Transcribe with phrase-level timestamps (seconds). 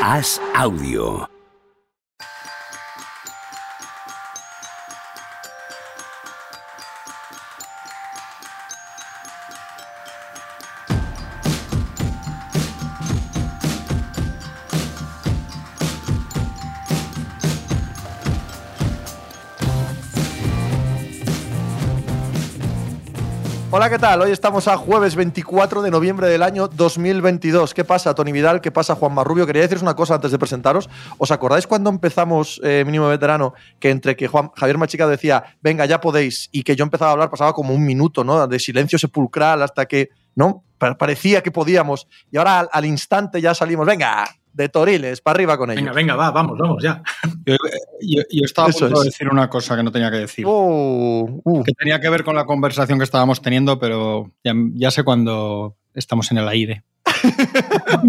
[0.00, 1.39] Haz audio.
[23.80, 24.20] Hola, ¿qué tal?
[24.20, 27.72] Hoy estamos a jueves 24 de noviembre del año 2022.
[27.72, 28.60] ¿Qué pasa, Tony Vidal?
[28.60, 29.46] ¿Qué pasa, Juan Marrubio?
[29.46, 30.90] Quería deciros una cosa antes de presentaros.
[31.16, 33.54] ¿Os acordáis cuando empezamos eh, Mínimo Veterano?
[33.78, 37.12] Que entre que Juan, Javier Machica decía, venga, ya podéis, y que yo empezaba a
[37.14, 38.46] hablar, pasaba como un minuto, ¿no?
[38.46, 40.62] De silencio sepulcral hasta que, ¿no?
[40.76, 42.06] Pa- Parecía que podíamos.
[42.30, 45.80] Y ahora al, al instante ya salimos, venga, de Toriles, para arriba con ellos.
[45.82, 47.02] Venga, venga, va, vamos, vamos, ya.
[47.50, 47.56] Yo,
[48.00, 50.44] yo- yo estaba a punto de decir una cosa que no tenía que decir.
[50.48, 51.62] Oh, uh.
[51.62, 55.76] Que tenía que ver con la conversación que estábamos teniendo, pero ya, ya sé cuando
[55.94, 56.84] estamos en el aire.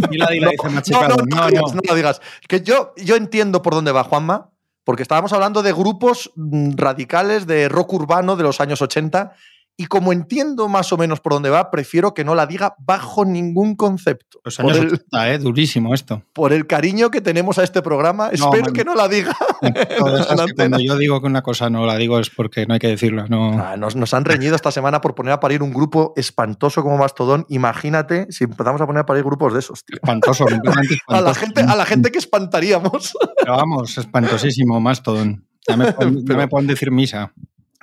[0.09, 1.15] Dila, dila, dice No, Machicado.
[1.17, 2.21] no, no, digas, no lo digas.
[2.47, 4.49] Que yo, yo entiendo por dónde va Juanma,
[4.83, 9.33] porque estábamos hablando de grupos mm, radicales de rock urbano de los años 80,
[9.77, 13.25] y como entiendo más o menos por dónde va, prefiero que no la diga bajo
[13.25, 14.39] ningún concepto.
[14.43, 15.37] Los Por años el, 80, ¿eh?
[15.39, 16.23] Durísimo esto.
[16.33, 18.73] por el cariño que tenemos a este programa, espero man.
[18.73, 19.35] que no la diga.
[19.61, 22.79] Es que cuando yo digo que una cosa no la digo es porque no hay
[22.79, 23.27] que decirla.
[23.29, 23.59] No.
[23.59, 26.97] Ah, nos, nos han reñido esta semana por poner a parir un grupo espantoso como
[26.97, 27.45] Mastodón.
[27.49, 29.95] Imagínate si empezamos a poner a parir grupos de esos, tío.
[29.95, 31.39] Espantoso, completamente A la espantoso.
[31.39, 33.13] gente, a la gente que espantaríamos.
[33.39, 35.45] Pero vamos, espantosísimo, Mastodon.
[35.67, 37.31] Ya me, pueden, ya me pueden decir misa.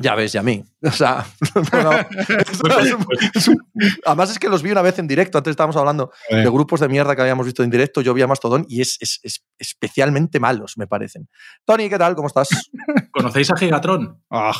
[0.00, 0.64] Ya ves, y a mí.
[0.88, 1.26] O sea,
[1.72, 2.06] no, es-
[2.50, 3.58] es un- es un-
[4.06, 5.36] además es que los vi una vez en directo.
[5.38, 8.00] Antes estábamos hablando Eh, de grupos de mierda que habíamos visto en directo.
[8.00, 11.28] Yo vi a Mastodón y es, es- es especialmente malos, me parecen.
[11.64, 12.14] Tony, ¿qué tal?
[12.14, 12.48] ¿Cómo estás?
[13.12, 14.22] ¿Conocéis a Gigatron?
[14.30, 14.52] ah,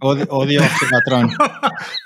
[0.00, 1.30] odio, odio a patrón.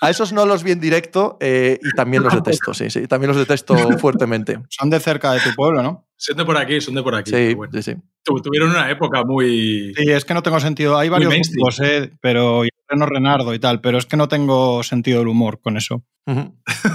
[0.00, 3.08] A esos no los vi en directo eh, y también los detesto, sí, sí.
[3.08, 4.60] También los detesto fuertemente.
[4.68, 6.06] Son de cerca de tu pueblo, ¿no?
[6.18, 7.30] Son de por aquí, son de por aquí.
[7.30, 7.72] Sí, bueno.
[7.74, 7.94] sí, sí.
[8.22, 9.92] Tu- Tuvieron una época muy.
[9.96, 10.96] Sí, es que no tengo sentido.
[10.96, 14.82] Hay varios grupos, eh, pero y Reno Renardo y tal, pero es que no tengo
[14.82, 16.04] sentido del humor con eso.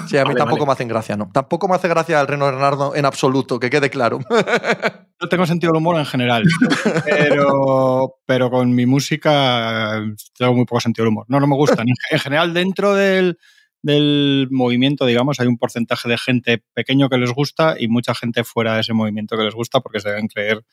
[0.07, 0.66] Sí, a mí Vale, tampoco vale.
[0.66, 1.29] me hacen gracia, ¿no?
[1.33, 4.19] Tampoco me hace gracia el Reno Bernardo en absoluto, que quede claro.
[5.22, 6.44] No tengo sentido del humor en general,
[7.05, 11.25] pero, pero con mi música eh, tengo muy poco sentido del humor.
[11.27, 11.88] No, no me gustan.
[11.88, 13.38] En, en general, dentro del,
[13.83, 18.43] del movimiento, digamos, hay un porcentaje de gente pequeño que les gusta y mucha gente
[18.43, 20.66] fuera de ese movimiento que les gusta porque se deben creer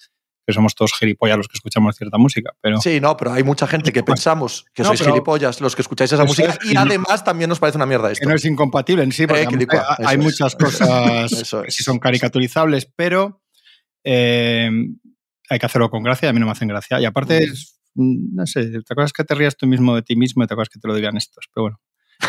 [0.49, 2.55] que somos todos gilipollas los que escuchamos cierta música.
[2.63, 5.83] Pero Sí, no, pero hay mucha gente que pensamos que No, sois gilipollas los que
[5.83, 8.27] escucháis esa música es, y además también nos parece una mierda que esto.
[8.27, 10.89] no es incompatible en sí, porque Eh, que licua, hay, muchas cosas
[11.33, 13.43] Eso que sí son caricaturizables, pero
[14.05, 14.71] eh,
[15.51, 16.99] hay que hacerlo con gracia y a mí no me hacen gracia.
[16.99, 17.53] Y aparte, Mm.
[17.53, 20.47] es- mm, no sé, te acuerdas que te rías tú mismo de ti mismo y
[20.47, 21.81] te acuerdas que te lo digan estos, pero bueno.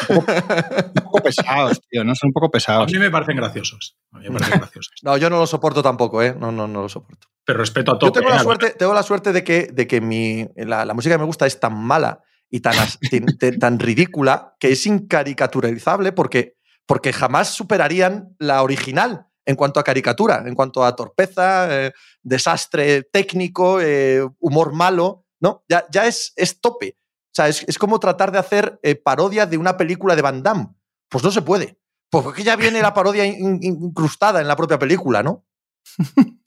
[0.09, 2.13] Un poco, un poco pesados, tío, ¿no?
[2.15, 2.91] Son un poco A pesados.
[2.91, 3.97] mí me parecen graciosos.
[4.11, 4.93] A mí me parecen graciosos.
[5.03, 6.35] No, yo no lo soporto tampoco, ¿eh?
[6.37, 7.27] No, no, no lo soporto.
[7.45, 8.19] Pero respeto a Yo tope.
[8.19, 11.19] tengo la suerte, tengo la suerte de que, de que mi, la, la música que
[11.19, 12.75] me gusta es tan mala y tan,
[13.39, 19.83] te- tan ridícula que es incaricaturizable porque, porque jamás superarían la original en cuanto a
[19.83, 25.63] caricatura, en cuanto a torpeza, eh, desastre técnico, eh, humor malo, ¿no?
[25.67, 26.97] Ya, ya es, es tope.
[27.31, 30.41] O sea, es, es como tratar de hacer eh, parodia de una película de Van
[30.43, 30.69] Damme.
[31.09, 31.77] Pues no se puede.
[32.09, 35.45] Pues porque ya viene la parodia in- in- incrustada en la propia película, ¿no?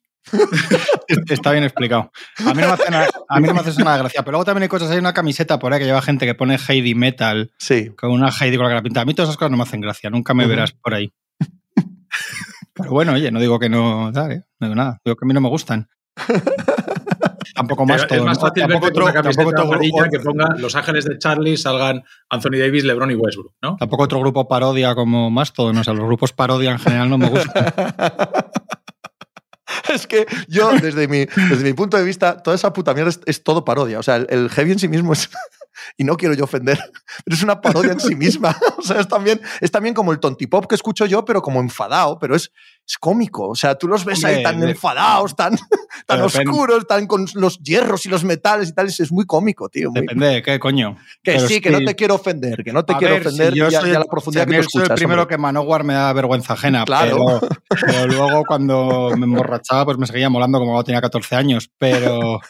[1.28, 2.10] Está bien explicado.
[2.47, 4.22] A mí, no me hace nada, a mí no me hace nada de gracia.
[4.22, 6.59] Pero luego también hay cosas, hay una camiseta por ahí que lleva gente que pone
[6.69, 7.91] Heidi Metal, Sí.
[7.97, 9.03] con una Heidi con la cara pintada.
[9.03, 11.12] A mí todas esas cosas no me hacen gracia, nunca me verás por ahí.
[12.75, 14.42] Pero bueno, oye, no digo que no, ¿eh?
[14.60, 15.88] no digo nada, digo que a mí no me gustan.
[17.54, 18.19] tampoco más todo.
[18.19, 18.47] es más ¿no?
[18.48, 22.84] fácil tampoco otro, tampoco, otro, grupo- que ponga Los Ángeles de Charlie salgan Anthony Davis,
[22.84, 23.76] LeBron y Westbrook, ¿no?
[23.76, 25.78] tampoco otro grupo parodia como Mastodon.
[25.78, 27.66] O sea, los grupos parodia en general no me gustan.
[29.94, 33.20] es que yo, desde mi, desde mi punto de vista, toda esa puta mierda es,
[33.26, 33.98] es todo parodia.
[33.98, 35.30] O sea, el, el heavy en sí mismo es.
[35.97, 36.78] Y no quiero yo ofender,
[37.25, 38.56] pero es una parodia en sí misma.
[38.78, 42.19] O sea, es también, es también como el tontipop que escucho yo, pero como enfadado,
[42.19, 42.51] pero es,
[42.84, 43.48] es cómico.
[43.48, 45.56] O sea, tú los ves ahí tan de- enfadados, tan,
[46.06, 46.51] tan Pero depende.
[46.51, 48.89] oscuros, tan con los hierros y los metales y tal.
[48.89, 49.91] Es, muy cómico, tío.
[49.92, 50.97] muy- Depende de qué, coño.
[51.22, 53.28] que pero sí, que no te quiero ofender, que no te A quiero ver, si
[53.28, 54.91] ofender yo y a, soy y a el- la profundidad si que tú escuchas.
[54.91, 55.36] el primero hombre.
[55.36, 56.84] que Manowar me da vergüenza ajena.
[56.84, 57.41] Claro.
[57.41, 61.71] Pero, pero luego cuando me emborrachaba, pues me seguía molando como cuando tenía 14 años.
[61.78, 62.41] Pero,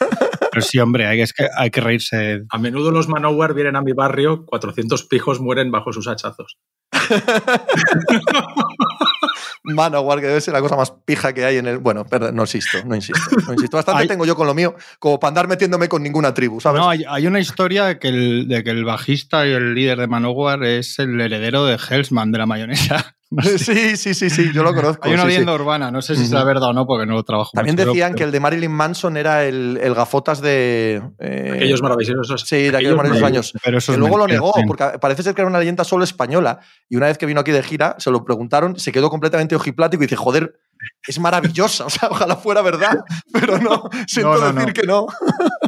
[0.53, 2.43] pero sí, hombre, hay, es que hay que reírse.
[2.49, 6.57] A menudo los Manowar vienen a mi barrio, 400 pijos mueren bajo sus hachazos.
[9.63, 11.77] Manowar, que debe ser la cosa más pija que hay en el.
[11.77, 13.21] Bueno, perdón, no insisto, no insisto.
[13.47, 13.77] No insisto.
[13.77, 16.81] Bastante Hay- tengo yo con lo mío, como para andar metiéndome con ninguna tribu, ¿sabes?
[16.81, 19.99] No, hay, hay una historia de que, el, de que el bajista y el líder
[19.99, 23.15] de Manowar es el heredero de Hellsman, de la mayonesa.
[23.37, 23.57] No sé.
[23.57, 25.05] Sí, sí, sí, sí, yo lo conozco.
[25.07, 25.31] Hay una sí, sí.
[25.33, 26.29] leyenda urbana, no sé si Ujú.
[26.29, 27.51] será verdad o no, porque no lo trabajo.
[27.53, 31.01] También mucho, decían pero- que el de Marilyn Manson era el, el gafotas de.
[31.19, 32.41] eh, Aquellos maravillosos.
[32.47, 33.53] Sí, de aquellos maravillosos años.
[33.63, 36.03] Pero eso Que es luego lo negó, porque parece ser que era una leyenda solo
[36.03, 36.59] española.
[36.89, 40.03] Y una vez que vino aquí de gira, se lo preguntaron, se quedó completamente ojiplático
[40.03, 40.59] y dice: Joder,
[41.07, 41.85] es maravillosa.
[41.87, 42.99] O sea, ojalá fuera verdad,
[43.31, 44.73] pero no, siento no, decir no.
[44.73, 45.07] que no.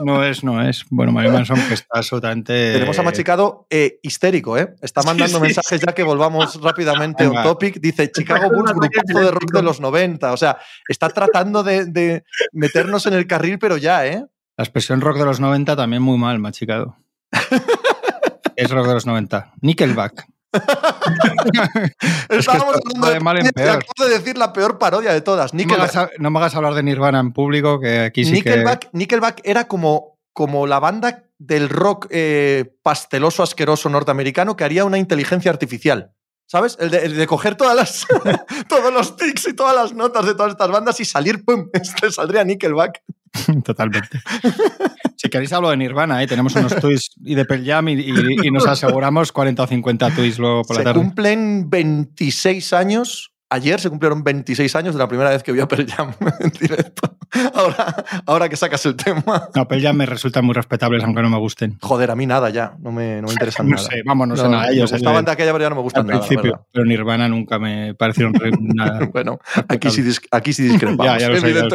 [0.04, 0.86] No es, no es.
[0.90, 2.74] Bueno, Marilyn Manson que está absolutamente.
[2.74, 4.76] Tenemos a Machicado eh, histérico, ¿eh?
[4.82, 7.80] Está mandando sí, mensajes ya que volvamos rápidamente a un topic.
[7.80, 10.34] Dice Chicago Bulls, grupazo de rock de los 90.
[10.34, 10.58] O sea,
[10.88, 14.26] está tratando de, de meternos en el carril, pero ya, ¿eh?
[14.58, 16.98] La expresión rock de los 90 también muy mal, machicado.
[18.56, 19.54] es rock de los 90.
[19.62, 20.28] Nickelback.
[22.30, 23.70] Estábamos hablando de mal en peor.
[23.78, 25.54] acabo de decir la peor parodia de todas.
[25.54, 26.12] No me, hagas, Nickelback.
[26.14, 29.68] a- no me hagas hablar de Nirvana en público, que aquí sí Nickelback, Nickelback era
[29.68, 36.12] como, como la banda del rock eh, pasteloso, asqueroso norteamericano que haría una inteligencia artificial.
[36.48, 36.78] ¿Sabes?
[36.80, 38.06] El de, el de coger todas las,
[38.70, 41.70] todos los tics y todas las notas de todas estas bandas y salir, ¡pum!
[41.74, 43.02] Este saldría Nickelback.
[43.48, 43.62] que.
[43.64, 44.22] Totalmente.
[45.18, 46.28] Si queréis hablo de Nirvana, ¿eh?
[46.28, 50.12] tenemos unos tweets y de Pearl Jam y, y- y nos aseguramos 40 o 50
[50.12, 51.00] tweets luego por la Se tarde.
[51.00, 53.32] cumplen 26 años.
[53.48, 56.50] Ayer se cumplieron 26 años de la primera vez que vi a Pearl Jam en
[56.50, 57.16] directo.
[57.54, 59.50] Ahora, ahora que sacas el tema.
[59.54, 61.78] No, Pearl Jam me resultan muy respetables, aunque no me gusten.
[61.80, 62.76] Joder, a mí nada ya.
[62.80, 63.88] No me, no me interesan No nada.
[63.88, 64.92] sé, vamos, no, sé No, nada de ellos.
[64.92, 66.20] Me eh, gustaban de aquella, pero ya no me al gustan nada.
[66.22, 69.06] la principio, pero Nirvana nunca me parecieron re- nada.
[69.14, 69.40] Bueno,
[69.70, 71.70] aquí sí, aquí sí discrepamos, Ya, ya lo sé, ya lo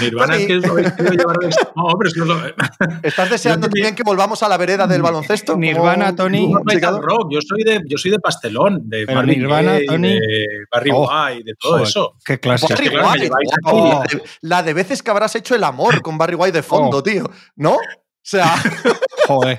[0.00, 2.36] Nirvana es que es lo que quiero llevar de No, pero es que lo-
[3.02, 5.56] ¿Estás deseando también- que volvamos a la vereda del baloncesto?
[5.56, 6.48] Nirvana, Como- Tony.
[6.52, 6.60] No,
[6.90, 7.28] no rock.
[7.30, 10.12] Yo soy de, yo soy de pastelón, de Pero Marvin Nirvana, Tony.
[10.14, 12.16] de Barry Oh, White, de todo joder, eso.
[12.24, 12.66] Qué clase.
[12.68, 13.30] Barry claro, White,
[13.62, 16.98] la, de, la de veces que habrás hecho el amor con Barry White de fondo,
[16.98, 17.02] Oh.
[17.02, 17.30] tío.
[17.56, 17.72] ¿No?
[17.74, 18.54] O sea,
[19.28, 19.58] Joder.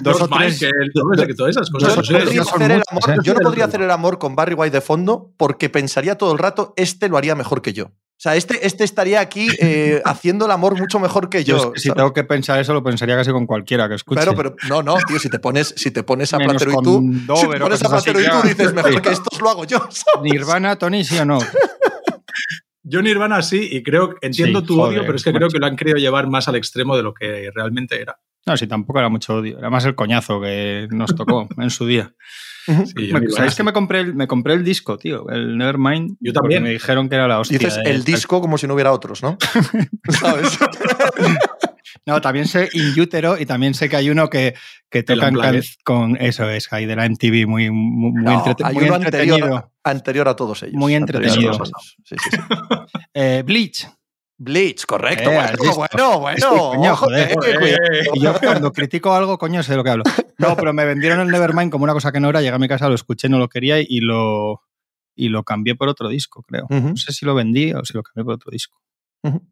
[0.00, 0.58] Dos o tres.
[0.60, 1.94] Que todas esas cosas.
[1.96, 2.18] podría,
[2.76, 3.16] el amor, ¿eh?
[3.22, 6.38] yo no podría hacer el amor con Barry White de fondo porque pensaría todo el
[6.38, 7.90] rato, este lo haría mejor que yo.
[8.24, 11.64] O sea, este, este estaría aquí eh, haciendo el amor mucho mejor que Yo yo.
[11.64, 11.98] es que si ¿sabes?
[11.98, 14.22] tengo que pensar eso, lo pensaría casi con cualquiera que escuche.
[14.22, 17.02] Claro, pero no, no, tío, si te pones, si te pones a Platero y tú,
[17.36, 19.76] si te pones a Platero y tú dices, mejor que estos lo hago yo.
[19.90, 20.22] ¿sabes?
[20.22, 21.38] Nirvana, Tony, sí o no.
[22.82, 25.58] Yo Nirvana sí, y creo, entiendo Sí, tu joder, odio, pero es que creo que
[25.58, 28.18] lo han querido llevar más al extremo de lo que realmente era.
[28.46, 29.58] No, sí, tampoco era mucho odio.
[29.58, 32.12] Era más el coñazo que nos tocó en su día.
[32.66, 35.28] Sí, Me- ¿Sabéis que me compré, el, me compré el disco, tío?
[35.28, 36.16] El Nevermind.
[36.20, 36.62] Yo también.
[36.62, 37.58] Me dijeron que era la hostia.
[37.58, 39.36] Dices de- el disco como si no hubiera otros, ¿no?
[40.08, 40.58] ¿Sabes?
[42.06, 44.54] No, también sé In Utero y también sé que hay uno que,
[44.90, 45.34] que tocan
[45.84, 48.96] con eso es, ahí de la MTV, muy, muy, muy No, entrete- hay muy uno
[48.96, 49.36] entretenido.
[49.36, 50.74] anterior, anterior a todos ellos.
[50.74, 51.52] Muy entretenido.
[51.52, 51.96] todos ellos.
[52.04, 52.38] Sí, sí, sí.
[53.14, 53.86] Eh, Bleach.
[54.36, 55.30] Bleach, correcto.
[55.30, 56.38] Eh, bueno, bueno, bueno.
[56.38, 57.30] Sí, coño, joder.
[57.30, 57.80] eh, Joder.
[58.14, 60.04] Y yo cuando critico algo, coño, sé de lo que hablo.
[60.38, 62.66] No, pero me vendieron el Nevermind como una cosa que no era, llegué a mi
[62.68, 64.62] casa, lo escuché, no lo quería y lo,
[65.14, 66.66] y lo cambié por otro disco, creo.
[66.68, 68.76] No sé si lo vendí o si lo cambié por otro disco.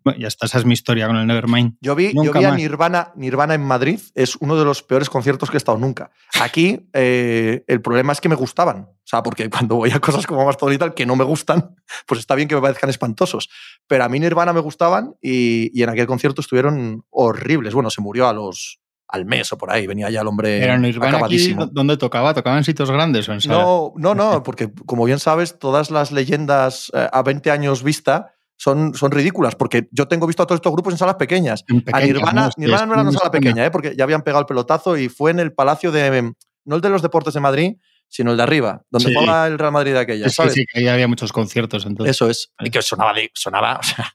[0.05, 1.77] Bueno, ya está, esa es mi historia con el Nevermind.
[1.81, 2.55] Yo vi, yo vi a.
[2.55, 6.11] Nirvana, Nirvana en Madrid, es uno de los peores conciertos que he estado nunca.
[6.41, 8.81] Aquí eh, el problema es que me gustaban.
[8.81, 11.75] O sea, porque cuando voy a cosas como Mastodon y tal que no me gustan,
[12.07, 13.49] pues está bien que me parezcan espantosos.
[13.87, 17.73] Pero a mí Nirvana me gustaban y, y en aquel concierto estuvieron horribles.
[17.73, 18.79] Bueno, se murió a los
[19.09, 21.67] al mes o por ahí, venía ya el hombre Pero Nirvana aquí, acabadísimo.
[21.67, 22.33] ¿dónde tocaba?
[22.33, 23.59] ¿Tocaba en sitios grandes o en salas?
[23.59, 28.35] No, no, no, porque como bien sabes, todas las leyendas eh, a 20 años vista
[28.57, 31.65] son, son ridículas, porque yo tengo visto a todos estos grupos en salas pequeñas.
[31.69, 33.71] En A pequeñas, Nirvana, Hostia, Nirvana no era es una sala pequeña, ¿eh?
[33.71, 36.33] porque ya habían pegado el pelotazo y fue en el Palacio de.
[36.65, 37.73] No el de los Deportes de Madrid,
[38.09, 39.15] sino el de arriba, donde Sí.
[39.17, 40.53] jugaba el Real Madrid de aquella, Sí, ¿sabes?
[40.53, 42.15] sí, que ahí había muchos conciertos entonces.
[42.15, 42.53] Eso es.
[42.61, 44.13] Y que sonaba, sonaba, o sea,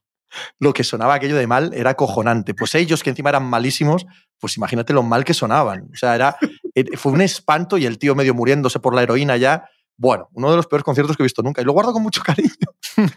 [0.60, 2.53] lo que sonaba aquello de mal era cojonante.
[2.53, 4.06] Pues ellos, que encima eran malísimos,
[4.39, 5.89] pues imagínate lo mal que sonaban.
[5.94, 6.38] O sea, era,
[6.75, 9.65] eh, fue un espanto y el tío medio muriéndose por la heroína ya.
[9.98, 11.62] Bueno, uno de los peores conciertos que he visto nunca.
[11.62, 12.51] Y lo guardo con mucho cariño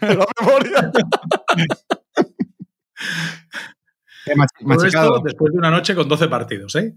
[0.01, 0.91] la memoria.
[4.35, 5.15] Mach- Todo machicado.
[5.15, 6.95] esto después de una noche con 12 partidos, ¿eh?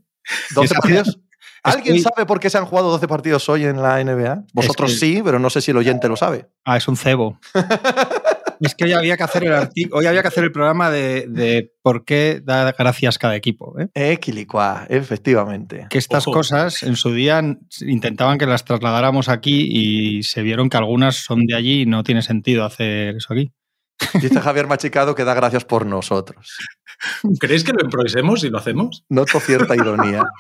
[0.55, 1.19] 12 Esa- partidos.
[1.63, 4.45] ¿Alguien Estoy- sabe por qué se han jugado 12 partidos hoy en la NBA?
[4.53, 6.47] Vosotros que- sí, pero no sé si el oyente lo sabe.
[6.65, 7.39] Ah, es un cebo.
[8.65, 11.27] es que hoy había que hacer el artículo, hoy había que hacer el programa de,
[11.29, 13.79] de por qué da gracias cada equipo.
[13.79, 13.89] ¿eh?
[13.95, 15.87] Equilicua, efectivamente.
[15.91, 16.39] Que estas Ojo.
[16.39, 17.41] cosas en su día
[17.81, 22.03] intentaban que las trasladáramos aquí y se vieron que algunas son de allí y no
[22.03, 23.53] tiene sentido hacer eso aquí.
[24.21, 26.57] Dice Javier Machicado que da gracias por nosotros.
[27.41, 29.05] ¿Creéis que lo improvisemos y lo hacemos?
[29.09, 30.25] Noto cierta ironía.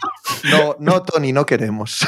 [0.50, 2.00] No, no, Tony, no queremos.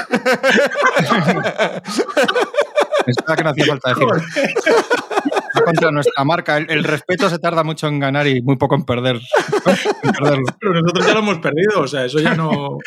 [3.07, 4.07] Es verdad que no hacía falta decir.
[5.57, 6.57] Va contra nuestra marca.
[6.57, 9.17] El, el respeto se tarda mucho en ganar y muy poco en perder.
[10.03, 10.45] en perderlo.
[10.61, 12.79] Pero nosotros ya lo hemos perdido, o sea, eso ya no.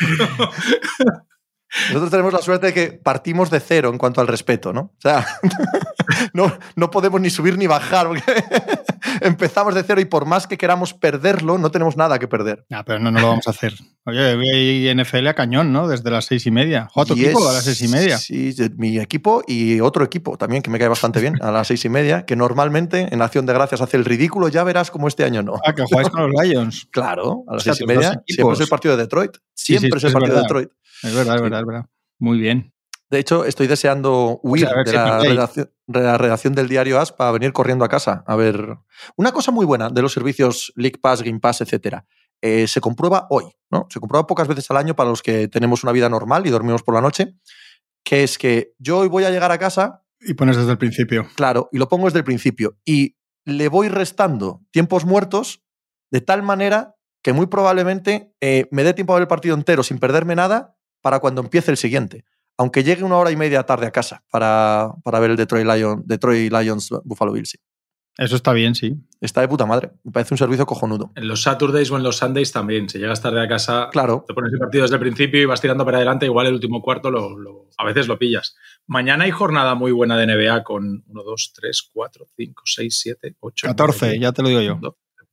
[1.88, 4.80] Nosotros tenemos la suerte de que partimos de cero en cuanto al respeto, ¿no?
[4.80, 5.24] O sea,
[6.32, 8.22] no, no podemos ni subir ni bajar, porque
[9.20, 12.64] empezamos de cero y por más que queramos perderlo, no tenemos nada que perder.
[12.70, 13.74] Ah, pero no, no lo vamos a hacer.
[14.06, 15.88] Oye, voy NFL a cañón, ¿no?
[15.88, 16.88] Desde las seis y media.
[16.92, 18.18] ¿Juega tu equipo a las seis y media?
[18.18, 21.84] Sí, mi equipo y otro equipo también, que me cae bastante bien, a las seis
[21.84, 25.24] y media, que normalmente en Acción de Gracias hace el ridículo, ya verás como este
[25.24, 25.54] año no.
[25.64, 26.88] Ah, que jugáis con los Lions.
[26.90, 29.36] Claro, a las O sea, seis y media siempre es el partido de Detroit.
[29.54, 30.42] Sí, sí, Siempre es el es partido de.
[30.42, 30.70] Detroit.
[31.02, 31.86] Es verdad, es verdad, es verdad.
[32.18, 32.72] Muy bien.
[33.10, 35.30] De hecho, estoy deseando huir de la perdéis.
[35.34, 38.22] redacción, de la redacción del diario As para venir corriendo a casa.
[38.26, 38.76] A ver,
[39.16, 42.06] una cosa muy buena de los servicios League Pass, Game Pass, etcétera.
[42.42, 43.86] eh, se comprueba hoy, ¿no?
[43.90, 46.82] Se comprueba pocas veces al año para los que tenemos una vida normal y dormimos
[46.82, 47.34] por la noche,
[48.04, 51.28] que es que yo hoy voy a llegar a casa, Y pones desde el principio.
[51.34, 55.62] claro, y lo pongo desde el principio, y le voy restando tiempos muertos
[56.10, 59.82] de tal manera que muy probablemente eh, me dé tiempo a ver el partido entero
[59.82, 62.24] sin perderme nada para cuando empiece el siguiente.
[62.60, 66.02] Aunque llegue una hora y media tarde a casa para, para ver el Detroit, Lion,
[66.04, 67.48] Detroit Lions Buffalo Bills.
[67.52, 67.58] sí.
[68.18, 68.96] Eso está bien, sí.
[69.22, 69.92] Está de puta madre.
[70.04, 71.10] Me parece un servicio cojonudo.
[71.14, 72.86] En los Saturdays o en los Sundays también.
[72.90, 74.24] Si llegas tarde a casa, Claro.
[74.28, 76.26] te pones el partido desde el principio y vas tirando para adelante.
[76.26, 78.56] Igual el último cuarto lo, lo- a veces lo pillas.
[78.86, 83.36] Mañana hay jornada muy buena de NBA con 1, 2, 3, 4, 5, 6, 7,
[83.40, 83.66] 8.
[83.68, 84.78] 14, ya te lo digo yo.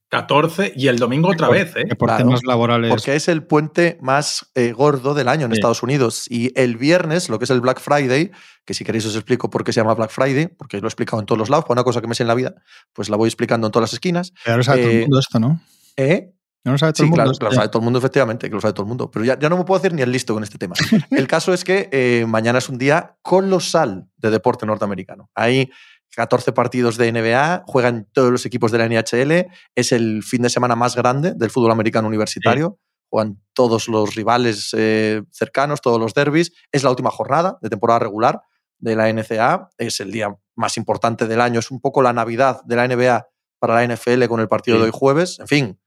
[0.08, 1.84] 14 y el domingo otra Por- vez, ¿eh?
[1.96, 2.88] Por Claro, temas laborales.
[2.90, 5.58] Porque es el puente más eh, gordo del año en Sí.
[5.58, 6.24] Estados Unidos.
[6.30, 8.30] Y el viernes, lo que es el Black Friday,
[8.64, 11.20] que si queréis os explico por qué se llama Black Friday, porque lo he explicado
[11.20, 12.54] en todos los lados, por una cosa que me sé en la vida,
[12.92, 14.32] pues la voy explicando en todas las esquinas.
[14.46, 15.60] Ya lo sabe todo eh, el mundo esto, ¿no?
[15.96, 16.32] ¿Eh?
[16.64, 17.22] No lo sabe todo Sí, el mundo.
[17.24, 19.10] claro, que lo sabe todo el mundo, efectivamente, que lo sabe todo el mundo.
[19.10, 20.74] Pero ya, ya no me puedo hacer ni el listo con este tema.
[21.10, 25.30] El caso es que eh, mañana es un día colosal de deporte norteamericano.
[25.34, 25.70] Hay
[26.18, 29.46] 14 partidos de NBA, juegan todos los equipos de la NHL,
[29.76, 32.80] es el fin de semana más grande del fútbol americano universitario.
[33.08, 36.52] Juegan todos los rivales eh, cercanos, todos los derbis.
[36.72, 38.40] Es la última jornada de temporada regular
[38.80, 39.70] de la NCA.
[39.78, 41.60] Es el día más importante del año.
[41.60, 43.28] Es un poco la Navidad de la NBA
[43.60, 44.80] para la NFL con el partido Sí.
[44.82, 45.38] de hoy jueves.
[45.38, 45.80] En fin,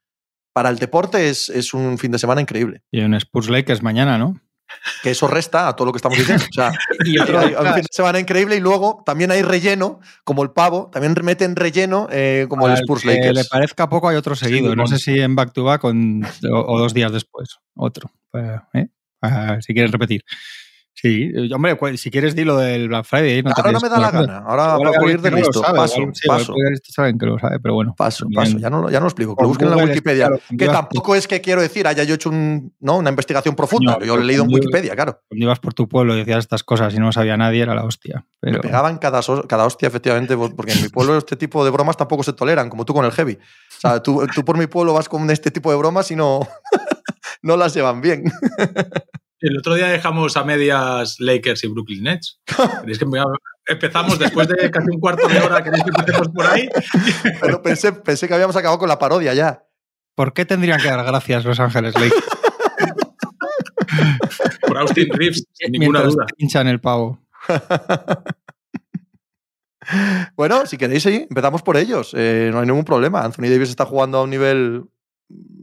[0.54, 2.84] para el deporte es, es un fin de semana increíble.
[2.90, 4.40] Y un Spurs Lakers mañana, ¿no?
[5.04, 6.44] Que eso resta a todo lo que estamos diciendo.
[6.50, 6.72] O sea,
[7.06, 10.52] Y hay, hay un fin de semana increíble y luego también hay relleno, como el
[10.52, 14.76] pavo, también meten relleno eh, como el Spurs que le parezca poco, hay otro seguido.
[14.76, 15.94] no sé si en back to back o,
[16.80, 17.58] dos días después.
[17.76, 18.12] Otro.
[18.32, 18.88] Pues, ¿eh?
[19.62, 20.24] Si quieres repetir.
[20.94, 23.42] Sí, eh, hombre, si quieres di lo del Black Friday.
[23.42, 24.38] No te Ahora no me da la gana.
[24.46, 25.62] Ahora para alguien ir de listo.
[25.62, 26.54] paso, paso.
[26.54, 27.96] puede- saben que lo sabe, pero bueno.
[27.98, 28.58] Paso, paso.
[28.60, 29.36] Ya no, lo- ya no lo explico.
[29.36, 30.30] Que lo busquen en la Wikipedia.
[30.58, 32.98] que tampoco es que quiero decir haya yo hecho un, ¿no?
[32.98, 33.98] una investigación profunda.
[34.06, 34.54] Yo lo he leído en.
[34.54, 35.22] Wikipedia, claro.
[35.28, 37.84] Cuando ibas por tu pueblo y decías estas cosas y no sabía nadie, era la
[37.84, 38.26] hostia.
[38.42, 42.22] Me pegaban cada, hostia, efectivamente, por- porque en mi pueblo este tipo de bromas tampoco
[42.22, 43.34] se toleran, como tú con el heavy.
[43.78, 46.48] O sea, tú, tú por mi pueblo vas con este tipo de bromas y no,
[47.42, 48.24] no las llevan bien.
[49.42, 52.40] El otro día dejamos a medias Lakers y Brooklyn Nets.
[52.82, 53.24] ¿Queréis que empe-
[53.68, 55.64] empezamos después de casi un cuarto de hora?
[55.64, 56.70] ¿Queréis que empecemos por ahí?
[57.42, 59.64] Pero pensé, pensé que habíamos acabado con la parodia ya.
[60.14, 62.14] ¿por qué tendrían que dar gracias Los Ángeles Lakers?
[64.68, 66.26] Por Austin Reeves, sin ninguna Mientras duda.
[66.38, 67.20] pinchan el pavo.
[70.36, 72.14] Bueno, si queréis, sí, empezamos por ellos.
[72.16, 73.22] Eh, no hay ningún problema.
[73.22, 74.84] Anthony Davis está jugando a un nivel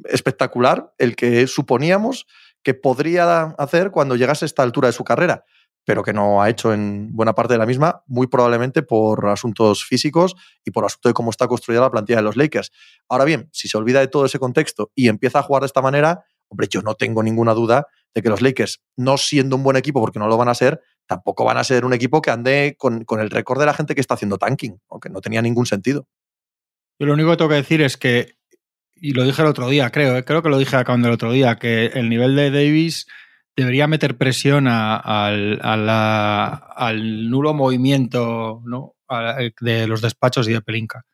[0.05, 2.27] espectacular, el que suponíamos
[2.63, 5.45] que podría hacer cuando llegase a esta altura de su carrera,
[5.85, 9.85] pero que no ha hecho en buena parte de la misma, muy probablemente por asuntos
[9.85, 10.35] físicos
[10.65, 12.73] y por asunto de cómo está construida la plantilla de los Lakers.
[13.09, 15.81] Ahora bien, si se olvida de todo ese contexto y empieza a jugar de esta
[15.81, 19.77] manera, hombre, yo no tengo ninguna duda de que los Lakers, no siendo un buen
[19.77, 22.75] equipo, porque no lo van a ser, tampoco van a ser un equipo que ande
[22.79, 25.67] con, con el récord de la gente que está haciendo tanking, aunque no tenía ningún
[25.67, 26.07] sentido.
[27.01, 28.38] Yo lo único que tengo que decir es que,
[29.01, 30.25] y lo dije el otro día, creo, ¿eh?
[30.25, 33.07] creo que lo dije acabando el otro día, que el nivel de Davis
[33.57, 38.95] debería meter presión a- al, a la- al nulo movimiento ¿no?
[39.09, 41.05] A- de los despachos y de Pelinka.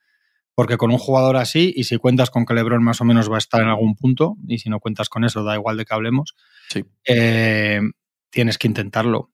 [0.57, 3.37] Porque con un jugador así, y si cuentas con que LeBron más o menos va
[3.37, 5.95] a estar en algún punto, y si no cuentas con eso, da igual de que
[5.95, 6.35] hablemos,
[6.69, 6.85] Sí.
[7.09, 7.81] eh,
[8.31, 9.31] tienes que intentarlo.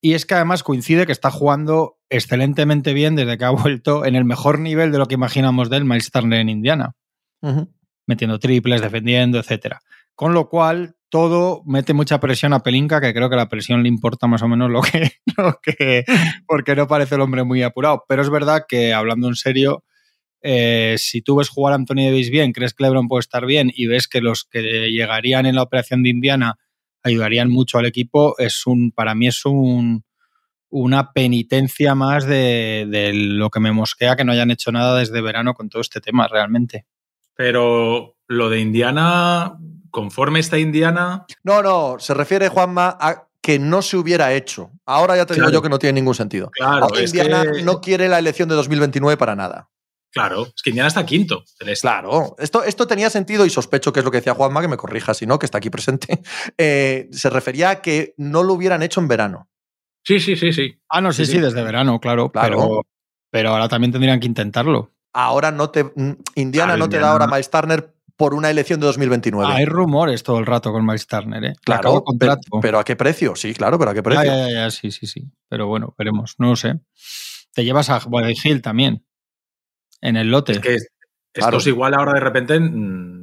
[0.00, 4.16] Y es que además coincide que está jugando excelentemente bien desde que ha vuelto en
[4.16, 6.94] el mejor nivel de lo que imaginamos de él, Miles Turner en Indiana,
[7.42, 7.68] Ujú.
[8.08, 9.80] Metiendo triples, defendiendo, etcétera.
[10.16, 13.88] Con lo cual, todo mete mucha presión a Pelinka, que creo que la presión le
[13.88, 16.04] importa más o menos lo que, lo que
[16.46, 18.04] porque no parece el hombre muy apurado.
[18.08, 19.84] Pero es verdad que, hablando en serio,
[20.42, 23.70] eh, si tú ves jugar a Anthony Davis bien, crees que LeBron puede estar bien
[23.74, 26.58] y ves que los que llegarían en la operación de Indiana
[27.02, 30.04] ayudarían mucho al equipo, es un, para mí es un,
[30.68, 35.22] una penitencia más de, de lo que me mosquea que no hayan hecho nada desde
[35.22, 36.86] verano con todo este tema realmente.
[37.38, 39.56] Pero lo de Indiana,
[39.90, 44.72] conforme está Indiana, No, no, se refiere Juanma a que no se hubiera hecho.
[44.84, 46.50] Ahora ya te digo yo que no tiene ningún sentido.
[46.50, 49.70] Claro, Ahora Indiana que- no quiere la elección de 2029 para nada.
[50.12, 51.72] Claro, es que Indiana está quinto este.
[51.80, 54.76] Claro, esto, esto tenía sentido y sospecho que es lo que decía Juanma, que me
[54.76, 56.20] corrija si no, que está aquí presente.
[56.58, 59.48] Eh, se refería a que no lo hubieran hecho en verano.
[60.04, 60.74] Sí, sí, sí, sí.
[60.88, 61.44] Ah, no, sí, Sí, sí, sí.
[61.44, 62.32] desde verano, claro.
[62.32, 62.56] Claro.
[62.58, 62.82] Pero,
[63.30, 64.90] pero ahora también tendrían que intentarlo.
[65.12, 65.84] Ahora no te.
[65.84, 69.52] mm, Indiana no te da ahora Miles Turner por una elección de 2029.
[69.52, 71.52] Ah, hay rumores todo el rato con Miles Turner, ¿eh?
[71.64, 72.40] claro, pero, contrato.
[72.60, 73.34] pero ¿a qué precio?
[73.36, 74.24] Sí, claro, pero ¿a qué precio?
[74.24, 75.30] Ya, ya, ya, sí, sí, sí.
[75.48, 76.34] Pero bueno, veremos.
[76.38, 76.80] No lo sé.
[77.54, 79.04] Te llevas a Buddy Hill también.
[80.00, 80.52] En el lote.
[80.52, 80.76] Es que
[81.32, 81.58] Claro.
[81.58, 83.17] estos igual ahora de repente mm,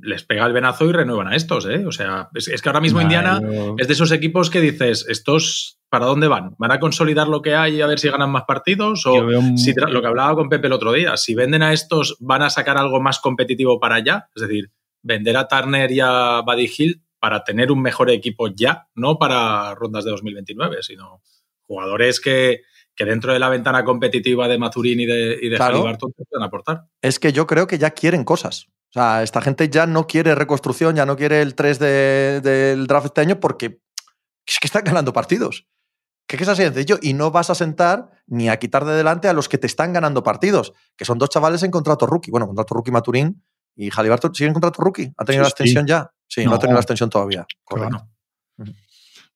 [0.00, 1.84] les pega el venazo y renuevan a estos, ¿eh?
[1.86, 3.40] O sea, es, es que ahora mismo Indiana
[3.78, 6.54] es de esos equipos que dices, ¿estos para dónde van?
[6.58, 9.04] ¿Van a consolidar lo que hay y a ver si ganan más partidos?
[9.06, 12.16] O un- si lo que hablaba con Pepe el otro día, si venden a estos,
[12.20, 14.28] ¿van a sacar algo más competitivo para allá?
[14.34, 14.70] Es decir,
[15.02, 19.74] vender a Turner y a Buddy Hill para tener un mejor equipo ya, no para
[19.74, 21.22] rondas de 2029, sino
[21.66, 22.62] jugadores que,
[22.94, 25.76] que dentro de la ventana competitiva de Mazurín y de, y de Claro.
[25.76, 26.82] Halliburton pueden aportar.
[27.00, 28.66] Es que yo creo que ya quieren cosas.
[28.94, 32.86] O sea, esta gente ya no quiere reconstrucción, ya no quiere el 3 de- del
[32.86, 33.80] draft este año porque
[34.46, 35.66] es que están ganando partidos.
[36.26, 36.98] Que es así de sencillo.
[37.00, 39.92] Y no vas a sentar ni a quitar de delante a los que te están
[39.92, 42.30] ganando partidos, que son dos chavales en contrato rookie.
[42.30, 43.42] Bueno, contrato rookie Maturín
[43.74, 44.34] y Halliburton.
[44.34, 45.12] ¿Siguen en contrato rookie?
[45.16, 46.10] ¿Ha tenido Sí, la extensión ya?
[46.28, 46.50] Sí, no.
[46.50, 46.56] No.
[46.56, 47.46] ha tenido la extensión todavía.
[47.64, 48.06] Correcto.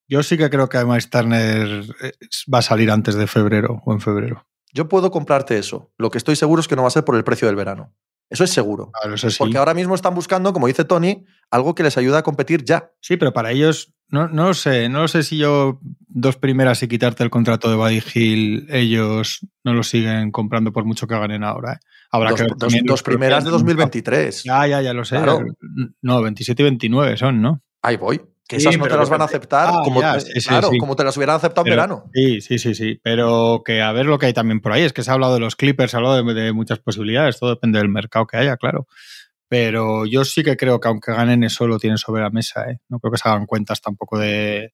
[0.09, 2.13] Yo sí que creo que Miles Turner eh,
[2.53, 4.47] va a salir antes de febrero o en febrero.
[4.73, 5.91] Yo puedo comprarte eso.
[5.99, 7.93] Lo que estoy seguro es que no va a ser por el precio del verano.
[8.29, 8.91] Eso es seguro.
[9.01, 9.37] Claro, eso sí.
[9.39, 12.91] Porque ahora mismo están buscando, como dice Tony, algo que les ayude a competir ya.
[13.01, 14.89] Sí, pero para ellos, no, no lo sé.
[14.89, 15.79] No lo sé si yo
[16.09, 20.85] dos primeras y quitarte el contrato de Buddy Hill, ellos no lo siguen comprando por
[20.85, 21.75] mucho que ganen ahora.
[21.75, 21.79] ¿eh?
[22.11, 24.43] Habrá Dos, que ver dos- dos primeras de propios- 2023.
[24.45, 25.17] Ya, ya, ya lo sé.
[25.17, 25.45] Claro.
[26.03, 27.63] No, 27 y 29 son, ¿no?
[27.83, 28.21] Ahí voy.
[28.49, 30.69] Que Sí, esas no te las van a aceptar Ah, como, ya, sí, sí, claro,
[30.71, 30.79] sí.
[30.79, 32.05] como te las hubieran aceptado en verano.
[32.15, 33.01] Sí, sí, sí, sí.
[33.03, 34.83] Pero que a ver lo que hay también por ahí.
[34.83, 37.41] Es que se ha hablado de los Clippers, se ha hablado de, de muchas posibilidades.
[37.41, 38.87] Todo depende del mercado que haya, claro.
[39.49, 42.71] Pero yo sí que creo que aunque ganen eso, lo tienen sobre la mesa.
[42.71, 42.79] ¿eh?
[42.89, 44.73] No creo que se hagan cuentas tampoco de,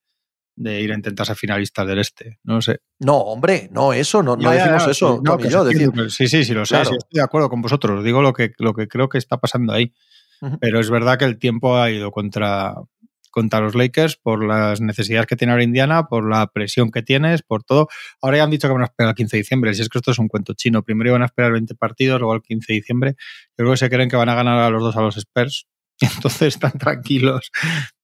[0.57, 2.39] de ir a intentar ser finalistas del este.
[2.43, 2.81] No lo sé.
[2.99, 5.65] No, hombre, no, eso, no, Ya, decimos ya, eso, sí, no, que yo.
[5.65, 6.75] Decir, sí, sí, sí, lo sé.
[6.75, 6.91] Claro.
[6.91, 8.03] sí, estoy de acuerdo con vosotros.
[8.05, 9.95] Digo lo que, lo que creo que está pasando ahí.
[10.61, 12.75] Pero es verdad que el tiempo ha ido contra,
[13.33, 17.43] contra los Lakers por las necesidades que tiene ahora Indiana, por la presión que tienes,
[17.43, 17.89] por todo.
[18.21, 19.75] Ahora ya han dicho que van a esperar el 15 de diciembre.
[19.75, 20.85] Si es que esto es un cuento chino.
[20.85, 23.15] Primero iban a esperar 20 partidos, luego el 15 de diciembre.
[23.19, 25.67] Yo creo que se creen que van a ganar a los dos a los Spurs.
[26.01, 27.51] Entonces están tranquilos,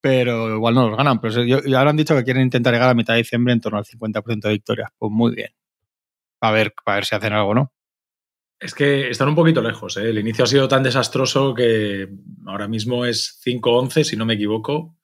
[0.01, 1.21] pero igual no los ganan.
[1.21, 1.35] Pero
[1.77, 4.41] ahora han dicho que quieren intentar llegar a mitad de diciembre en torno al 50%
[4.41, 4.91] de victorias.
[4.99, 5.51] Pues muy bien.
[6.41, 7.73] A ver, a ver si hacen algo no.
[8.61, 9.97] Es que están un poquito lejos.
[9.97, 10.09] ¿eh?
[10.09, 12.09] El inicio ha sido tan desastroso que
[12.47, 14.98] ahora mismo es 5-11, si no me equivoco.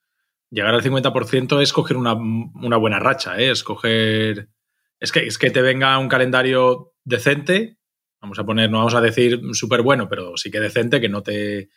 [0.54, 3.36] Llegar al 50% es coger una, una buena racha.
[3.38, 3.50] ¿eh?
[3.50, 4.48] Es coger.
[5.00, 7.76] Es que, es que te venga un calendario decente.
[8.22, 11.22] Vamos a poner, no vamos a decir súper bueno, pero sí que decente, que no
[11.22, 11.68] te,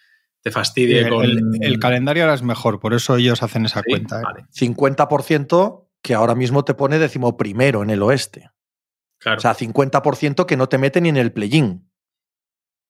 [0.42, 1.26] te fastidie el, con.
[1.26, 4.20] el- el calendario ahora es mejor, por eso ellos hacen esa Sí, cuenta.
[4.20, 4.24] ¿eh?
[4.24, 8.50] vale, 50% que ahora mismo te pone decimoprimero en el oeste.
[9.20, 9.40] claro.
[9.40, 11.90] O sea, 50% que no te mete ni en el play-in.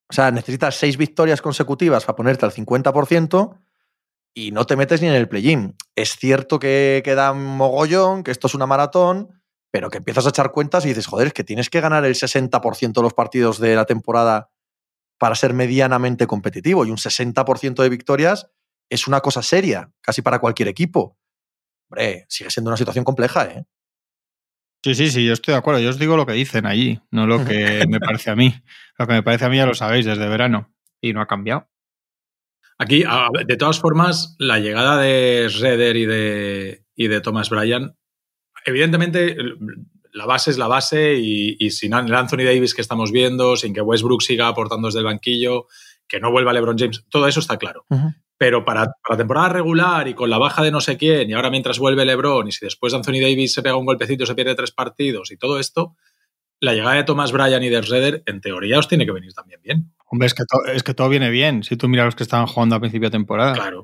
[0.10, 3.58] O sea, necesitas seis victorias consecutivas para ponerte al 50%
[4.38, 5.76] y no te metes ni en el play-in.
[5.95, 10.52] Es cierto que queda mogollón, que esto es una maratón, pero que empiezas a echar
[10.52, 13.76] cuentas y dices, joder, es que tienes que ganar el 60% de los partidos de
[13.76, 14.52] la temporada
[15.17, 16.86] para ser medianamente competitivo.
[16.86, 18.52] Y un 60% de victorias
[18.91, 21.17] es una cosa seria, casi para cualquier equipo.
[21.89, 23.65] Hombre, sigue siendo una situación compleja, ¿eh?
[24.84, 25.80] Sí, sí, sí, yo estoy de acuerdo.
[25.80, 28.54] Yo os digo lo que dicen allí, no lo que me parece a mí.
[29.00, 30.71] Lo que me parece a mí ya lo sabéis desde verano
[31.02, 31.67] y no ha cambiado.
[32.77, 33.03] Aquí,
[33.47, 37.95] de todas formas, la llegada de Schroeder y de, y de Thomas Bryan,
[38.65, 39.35] evidentemente
[40.11, 43.73] la base es la base y, y sin el Anthony Davis que estamos viendo, sin
[43.73, 45.67] que Westbrook siga aportando desde el banquillo,
[46.07, 47.85] que no vuelva LeBron James, todo eso está claro.
[48.37, 51.33] Pero para, para la temporada regular y con la baja de no sé quién, y
[51.33, 54.55] ahora mientras vuelve LeBron, y si después Anthony Davis se pega un golpecito, se pierde
[54.55, 55.95] tres partidos y todo esto,
[56.59, 59.61] la llegada de Thomas Bryan y de Schroeder, en teoría, os tiene que venir también
[59.61, 59.93] bien.
[60.09, 61.63] Hombre, es que, to- es que todo viene bien.
[61.63, 63.83] Si tú miras los que estaban jugando a principio de temporada, Claro.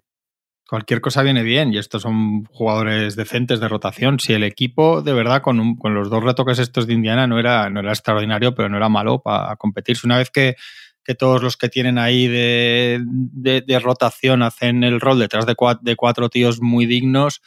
[0.67, 4.19] cualquier cosa viene bien y estos son jugadores decentes de rotación.
[4.19, 7.39] Si el equipo, de verdad, con, un- con los dos retoques estos de Indiana no
[7.39, 10.07] era, no era extraordinario, pero no era malo para competirse.
[10.07, 10.55] Una vez que,
[11.03, 15.55] que todos los que tienen ahí de, de- de rotación hacen el rol detrás de
[15.55, 17.41] cuatro, de cuatro tíos muy dignos,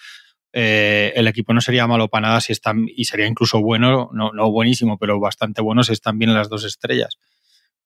[0.53, 4.33] eh, el equipo no sería malo para nada si están, y sería incluso bueno, no,
[4.33, 7.19] no buenísimo, pero bastante bueno si están bien las dos estrellas.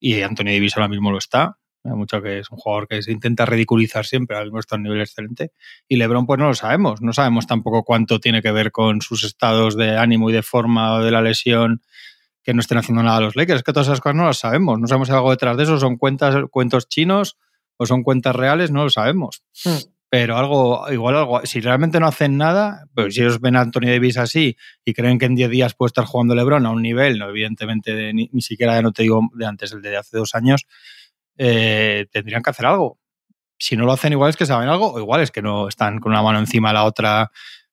[0.01, 1.59] Y Anthony Davis ahora mismo lo está.
[1.85, 4.83] Mucho que es un jugador que se intenta ridiculizar siempre, al menos está a un
[4.83, 5.53] nivel excelente.
[5.89, 7.01] Y LeBron, pues no lo sabemos.
[7.01, 10.95] No sabemos tampoco cuánto tiene que ver con sus estados de ánimo y de forma
[10.95, 11.81] o de la lesión
[12.43, 13.59] que no estén haciendo nada los Lakers.
[13.59, 14.79] Es que todas esas cosas no las sabemos.
[14.79, 17.39] No sabemos si algo detrás de eso son cuentas, cuentos chinos
[17.77, 19.43] o son cuentas reales, no lo sabemos.
[19.65, 19.91] Hmm.
[20.11, 23.87] Pero algo, igual algo, si realmente no hacen nada, pues si ellos ven a Anthony
[23.87, 27.19] Davis así y creen que en 10 días puede estar jugando LeBron a un nivel,
[27.19, 30.35] no evidentemente de, ni, ni, siquiera, no te digo de antes, el de hace dos
[30.35, 30.67] años,
[31.39, 32.99] eh, tendrían que hacer algo.
[33.57, 36.01] Si no lo hacen, igual es que saben algo, o igual es que no están
[36.01, 37.31] con una mano encima de la otra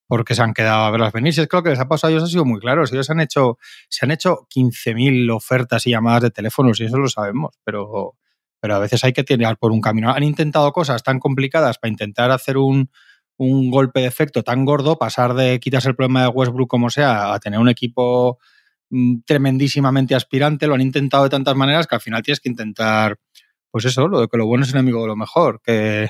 [0.07, 1.33] porque se han quedado a verlas venir.
[1.33, 2.85] Si es que lo que les ha pasado a ellos ha sido muy claro.
[2.85, 3.57] Si ellos han hecho,
[3.89, 8.15] se han hecho 15.000 ofertas y llamadas de teléfonos, y eso lo sabemos, pero
[8.59, 10.11] pero a veces hay que tirar por un camino.
[10.11, 12.89] Han intentado cosas tan complicadas para intentar hacer un,
[13.37, 17.33] un golpe de efecto tan gordo, pasar de quitarse el problema de Westbrook como sea
[17.33, 18.39] a tener un equipo
[18.89, 23.19] mm, tremendísimamente aspirante, lo han intentado de tantas maneras que al final tienes que intentar,
[23.71, 26.09] pues eso, lo de que lo bueno es enemigo de lo mejor, que,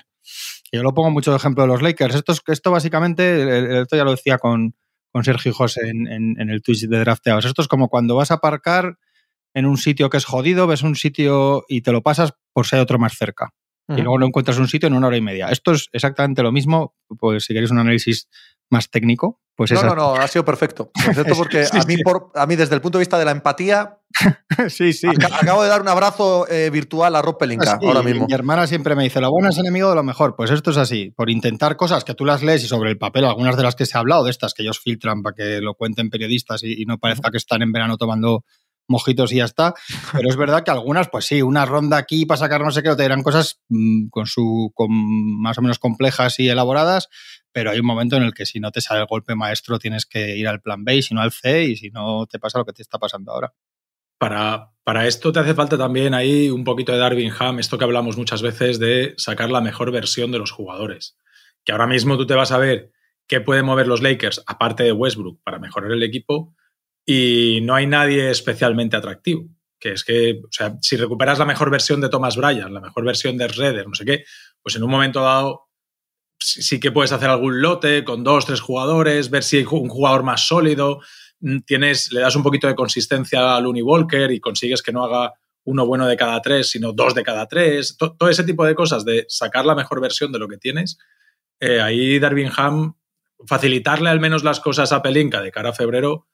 [0.71, 2.15] yo lo pongo mucho de ejemplo de los Lakers.
[2.15, 4.75] Esto, esto básicamente, esto ya lo decía con,
[5.11, 8.31] con Sergio José en, en, en el Twitch de Drafteados, esto es como cuando vas
[8.31, 8.97] a aparcar
[9.53, 12.75] en un sitio que es jodido, ves un sitio y te lo pasas por si
[12.75, 13.53] hay otro más cerca.
[13.87, 13.99] Uh -huh.
[13.99, 15.47] Y luego no encuentras un sitio en una hora y media.
[15.47, 18.27] Esto es exactamente lo mismo, pues si queréis un análisis
[18.69, 20.91] más técnico, pues No, no, no, ha sido perfecto.
[20.93, 22.03] Perfecto porque sí, a, mí, sí.
[22.03, 23.97] por, a mí, desde el punto de vista de la empatía,
[24.69, 25.07] sí, sí.
[25.07, 28.27] acabo de dar un abrazo eh, virtual a Rob Pelinka ahora mismo.
[28.27, 30.35] Mi hermana siempre me dice, lo bueno es enemigo de lo mejor.
[30.35, 33.25] Pues esto es así, por intentar cosas que tú las lees y sobre el papel,
[33.25, 35.73] algunas de las que se ha hablado, de estas que ellos filtran para que lo
[35.73, 38.43] cuenten periodistas y, y no parezca que están en verano tomando
[38.87, 39.73] mojitos y ya está.
[40.13, 42.95] Pero es verdad que algunas, pues sí, una ronda aquí para sacar no sé qué,
[42.95, 47.09] te dirán cosas mmm, con su con más o menos complejas y elaboradas,
[47.51, 50.05] pero hay un momento en el que si no te sale el golpe maestro tienes
[50.05, 52.59] que ir al plan B y si no al C y si no te pasa
[52.59, 53.53] lo que te está pasando ahora.
[54.19, 57.83] Para, para esto te hace falta también ahí un poquito de Darwin Ham, esto que
[57.83, 61.17] hablamos muchas veces de sacar la mejor versión de los jugadores.
[61.63, 62.91] Que ahora mismo tú te vas a ver
[63.27, 66.55] qué pueden mover los Lakers, aparte de Westbrook, para mejorar el equipo,
[67.09, 69.47] y no hay nadie especialmente atractivo.
[69.79, 73.05] Que es que, o sea, si recuperas la mejor versión de Thomas Bryan, la mejor
[73.05, 74.25] versión de Redder, no sé qué,
[74.61, 75.67] pues en un momento dado
[76.39, 80.23] sí, que puedes hacer algún lote con dos, tres jugadores, ver si hay un jugador
[80.23, 80.99] más sólido,
[81.39, 85.05] mm, tienes, le das un poquito de consistencia a Looney Walker y consigues que no
[85.05, 88.75] haga uno bueno de cada tres, sino dos de cada tres, todo, ese tipo de
[88.75, 90.97] cosas de sacar la mejor versión de lo que tienes.
[91.59, 92.95] Eh, ahí Darwin Ham,
[93.45, 96.27] facilitarle al menos las cosas a Pelinka de cara a febrero,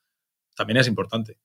[0.55, 1.37] también es importante.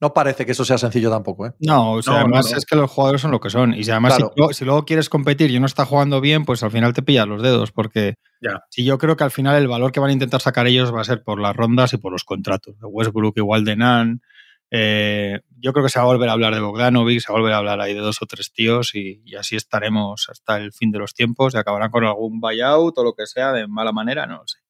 [0.00, 1.52] No parece que eso sea sencillo tampoco, ¿eh?
[1.60, 2.58] No, o sea, no, además no, no.
[2.58, 3.74] es que los jugadores son lo que son.
[3.74, 4.32] Y si además claro.
[4.34, 7.02] si, luego, si, luego, quieres competir y no está jugando bien, pues al final te
[7.02, 7.72] pillas los dedos.
[7.72, 8.62] Porque ya.
[8.70, 11.00] si yo creo que al final el valor que van a intentar sacar ellos va
[11.00, 12.78] a ser por las rondas y por los contratos.
[12.78, 14.22] De Westbrook, igual de Nan.
[14.70, 17.40] Eh, yo creo que se va a volver a hablar de Bogdanovic, se va a
[17.40, 20.72] volver a hablar ahí de dos o tres tíos y, y, así estaremos hasta el
[20.72, 23.92] fin de los tiempos y acabarán con algún buyout o lo que sea de mala
[23.92, 24.62] manera, no lo sé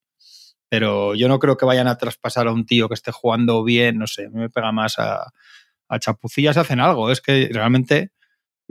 [0.73, 3.99] pero yo no creo que vayan a traspasar a un tío que esté jugando bien,
[3.99, 5.31] no sé, a mí me pega más a,
[5.87, 8.11] a chapucillas, hacen algo, es que realmente,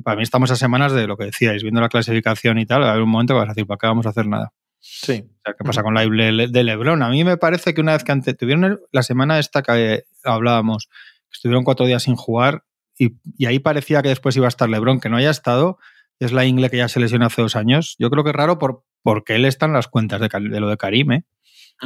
[0.03, 2.87] para mí estamos a semanas de lo que decíais, viendo la clasificación y tal, va
[2.87, 4.51] a haber un momento que vas a decir, ¿para qué vamos a hacer nada?
[4.79, 5.25] Sí.
[5.27, 7.03] O sea, ¿qué pasa con la de Lebron?
[7.03, 10.87] A mí me parece que una vez que antes, tuvieron la semana esta que hablábamos,
[10.87, 12.63] que estuvieron cuatro días sin jugar
[12.97, 15.77] y, y ahí parecía que después iba a estar Lebron, que no haya estado,
[16.17, 17.95] es la Ingle que ya se lesionó hace dos años.
[17.99, 20.67] Yo creo que es raro por, porque él está en las cuentas de, de lo
[20.67, 21.25] de Karim, ¿eh?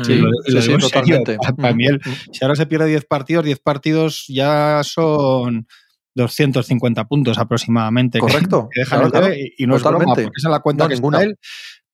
[0.04, 1.38] Sí, lo, sí, lo sí totalmente.
[1.38, 5.68] Para, para mí, el, si ahora se pierde 10 partidos, 10 partidos ya son
[6.16, 8.20] 250 puntos aproximadamente.
[8.20, 8.70] Correcto.
[8.72, 9.34] Que, que claro, claro.
[9.34, 10.12] Y, no totalmente.
[10.12, 11.22] es broma, esa es la cuenta no, que ninguna.
[11.22, 11.40] él,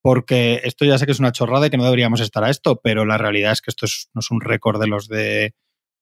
[0.00, 2.80] porque esto ya sé que es una chorrada y que no deberíamos estar a esto,
[2.82, 5.54] pero la realidad es que esto es, no es un récord de los de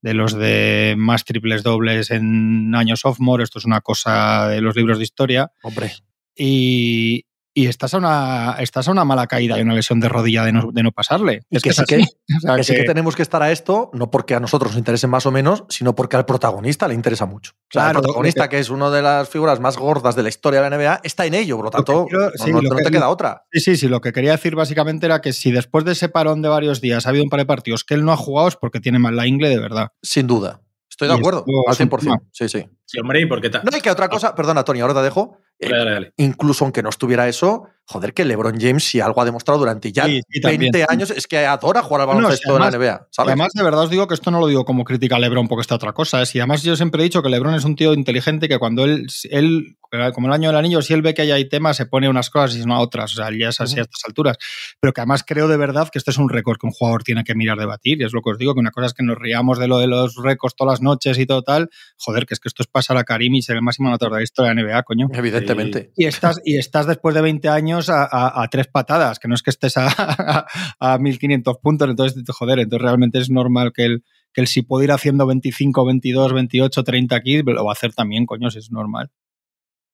[0.02, 4.76] de los de más triples dobles en años sophomore, esto es una cosa de los
[4.76, 5.52] libros de historia.
[5.62, 5.92] Hombre.
[6.34, 10.44] Y, y estás a una, estás a una mala caída y una lesión de rodilla
[10.44, 11.42] de no, de no pasarle.
[11.50, 11.96] Es, es que, que, sí que,
[12.36, 14.78] o sea, que, sí que tenemos que estar a esto, no porque a nosotros nos
[14.78, 17.52] interese más o menos, sino porque al protagonista le interesa mucho.
[17.52, 18.56] O sea, claro, el protagonista, que...
[18.56, 21.26] que es una de las figuras más gordas de la historia de la NBA, está
[21.26, 23.44] en ello, por lo tanto, lo quiero, no, sí, no, no te queda otra.
[23.52, 26.42] Sí, sí, sí, lo que quería decir básicamente era que si después de ese parón
[26.42, 28.56] de varios días ha habido un par de partidos que él no ha jugado es
[28.56, 29.88] porque tiene mal la ingle de verdad.
[30.02, 30.60] Sin duda.
[30.88, 32.28] Estoy de acuerdo, al 100%.
[32.30, 32.68] Sí, sí.
[32.84, 33.62] Sí, hombre, ¿y por qué tal?
[33.64, 35.38] No, y que otra cosa, perdona, Tony, ahora te dejo.
[35.60, 36.06] Dale, dale, dale.
[36.08, 39.90] Eh, incluso aunque no estuviera eso, joder, que LeBron James, si algo ha demostrado durante
[39.92, 42.86] ya sí, 20 años, es que adora jugar al baloncesto no, si además, en la
[42.86, 43.08] NBA.
[43.10, 43.28] ¿sabes?
[43.28, 45.62] Además, de verdad os digo que esto no lo digo como crítica a LeBron porque
[45.62, 46.22] está otra cosa.
[46.22, 46.26] ¿eh?
[46.32, 49.08] Y además, yo siempre he dicho que LeBron es un tío inteligente que cuando él,
[49.30, 49.76] él
[50.14, 52.56] como el año del anillo, si él ve que hay temas, se pone unas cosas
[52.56, 53.12] y no a otras.
[53.12, 53.80] O sea, ya es así uh -huh.
[53.80, 54.36] a estas alturas.
[54.78, 57.24] Pero que además creo de verdad que este es un récord que un jugador tiene
[57.24, 58.00] que mirar debatir.
[58.00, 59.78] Y es lo que os digo, que una cosa es que nos riamos de lo
[59.78, 61.70] de los récords todas las noches y todo tal.
[61.98, 64.20] Joder, que es que esto es pasar a Karim y ser el máximo anotador de
[64.20, 65.08] la historia de la NBA, coño.
[65.12, 65.49] Evidentemente.
[65.50, 65.92] Evidentemente.
[65.96, 69.50] Y, estás, y estás después de 20 años a, tres patadas, que no es que
[69.50, 70.46] estés a,
[70.80, 74.84] a, 1500 puntos, entonces, joder, entonces realmente es normal que él, que él si puede
[74.84, 79.10] ir haciendo 25, 22, 28, 30 kills, lo va a hacer también, coño, es normal.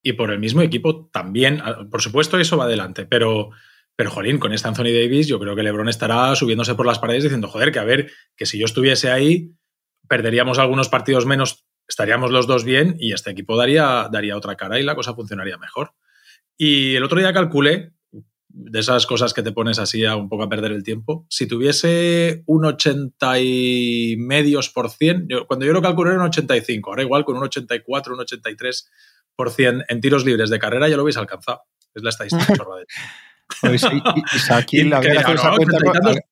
[0.02, 3.50] Y por el mismo equipo también, por supuesto, eso va adelante, pero
[3.96, 7.24] pero, jolín, con este Anthony Davis, yo creo que LeBron estará subiéndose por las paredes
[7.24, 9.54] diciendo, joder, que a ver, que si yo estuviese ahí,
[10.06, 14.78] perderíamos algunos partidos menos, estaríamos los dos bien y este equipo daría, daría otra cara
[14.78, 15.92] y la cosa funcionaría mejor.
[16.56, 17.92] Y el otro día calculé,
[18.48, 21.46] de esas cosas que te pones así a un poco a perder el tiempo, si
[21.46, 27.02] tuviese un 80 y medios por cien, cuando yo lo calculé era un 85, ahora
[27.02, 28.90] igual con un 84, un 83
[29.34, 31.60] por cien en tiros libres de carrera ya lo habéis alcanzado.
[31.94, 32.86] Es la estadística chorra de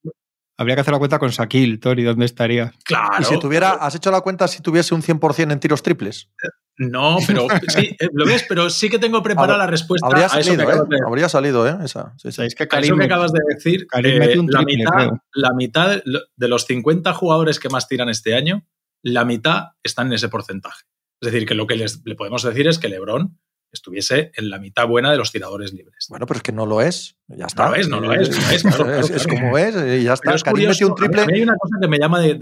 [0.57, 2.73] habría que hacer la cuenta con Shaquille, Tori, ¿dónde estaría?
[2.85, 3.17] Claro.
[3.21, 6.31] ¿Y si tuviera, has hecho la cuenta si tuviese un 100% en tiros triples?
[6.77, 10.29] No, pero sí, eh, lo ves, pero sí que tengo preparada la respuesta habría a
[10.29, 11.01] salido, eso que ¿eh?
[11.07, 11.77] Habría salido, ¿eh?
[11.85, 12.15] Esa.
[12.25, 17.13] Es que, eso que acabas de decir, eh, la, mitad, la mitad de los 50
[17.15, 18.67] jugadores que más tiran este año,
[19.03, 20.83] la mitad están en ese porcentaje.
[21.21, 23.39] Es decir, que lo que les, le podemos decir es que LeBron
[23.75, 26.07] estuviese en la mitad buena de los tiradores libres.
[26.09, 27.17] Bueno, pero es que no lo es.
[27.29, 27.65] Ya está.
[27.67, 29.11] No lo es, no lo es.
[29.11, 30.35] es, como es y ya está.
[30.35, 31.23] Es curioso, un triple.
[31.23, 32.39] A mí hay una cosa que me llama, eh,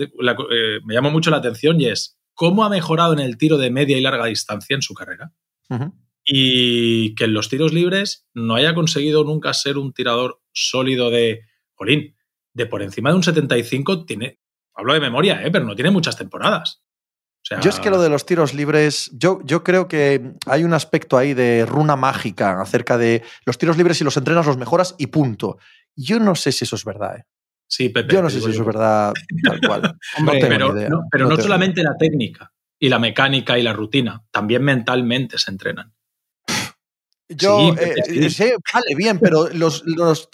[0.85, 3.97] me llama mucho la atención y es cómo ha mejorado en el tiro de media
[3.97, 5.33] y larga distancia en su carrera.
[6.25, 11.41] Y que en los tiros libres no haya conseguido nunca ser un tirador sólido de,
[11.75, 12.15] jolín,
[12.53, 14.39] de por encima de un 75 tiene,
[14.75, 15.51] hablo de memoria, ¿eh?
[15.51, 16.83] pero no tiene muchas temporadas
[17.61, 21.19] yo es que lo de los tiros libres, yo, yo creo que hay un aspecto
[21.19, 25.09] ahí de runa mágica acerca de los tiros libres, si los entrenas los mejoras y
[25.09, 25.59] punto.
[25.97, 27.19] Yo no sé si eso es verdad.
[27.19, 27.25] ¿eh?
[27.67, 29.13] Sí, Pepe, yo no sé si eso es verdad
[29.45, 29.97] tal cual.
[30.41, 35.39] pero, no, pero no, solamente la técnica y la mecánica y la rutina, también mentalmente
[35.39, 35.93] se entrenan.
[37.37, 39.83] Yo eh, sé, vale, bien, pero los,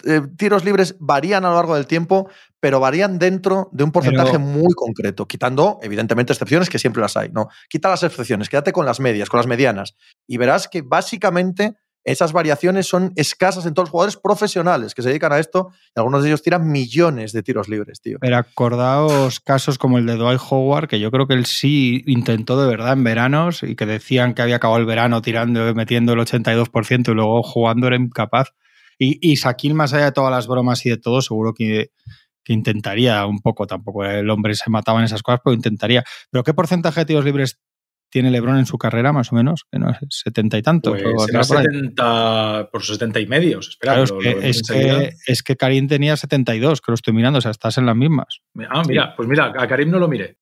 [0.05, 4.37] eh, tiros libres varían a lo largo del tiempo, pero varían dentro de un porcentaje
[4.37, 7.29] muy concreto, quitando, evidentemente, excepciones que siempre las hay.
[7.29, 9.95] No, quita las excepciones, quédate con las medias, con las medianas,
[10.27, 11.75] y verás que básicamente
[12.11, 15.99] esas variaciones son escasas en todos los jugadores profesionales que se dedican a esto y
[15.99, 18.17] algunos de ellos tiran millones de tiros libres, tío.
[18.19, 22.59] Pero acordaos casos como el de Dwight Howard, que yo creo que él sí intentó
[22.61, 26.19] de verdad en veranos y que decían que había acabado el verano tirando, metiendo el
[26.19, 28.53] 82% y luego jugando era incapaz.
[28.97, 31.91] Y, y más allá de todas las bromas y de todo, seguro que,
[32.43, 36.03] que intentaría un poco, tampoco el hombre se mataba en esas cosas, pero intentaría.
[36.31, 37.59] ¿Pero qué porcentaje de tiros libres
[38.09, 39.65] tiene LeBron en su carrera, más o menos?
[39.71, 40.91] Que no es 70 y tanto.
[40.91, 43.69] Pues será 70 por 70 y medios.
[43.69, 47.95] Espera, es, que, Karim tenía 72, que lo estoy mirando, o sea, estás en las
[47.95, 48.41] mismas.
[48.69, 50.37] Ah, mira, pues mira, a Karim no lo miré.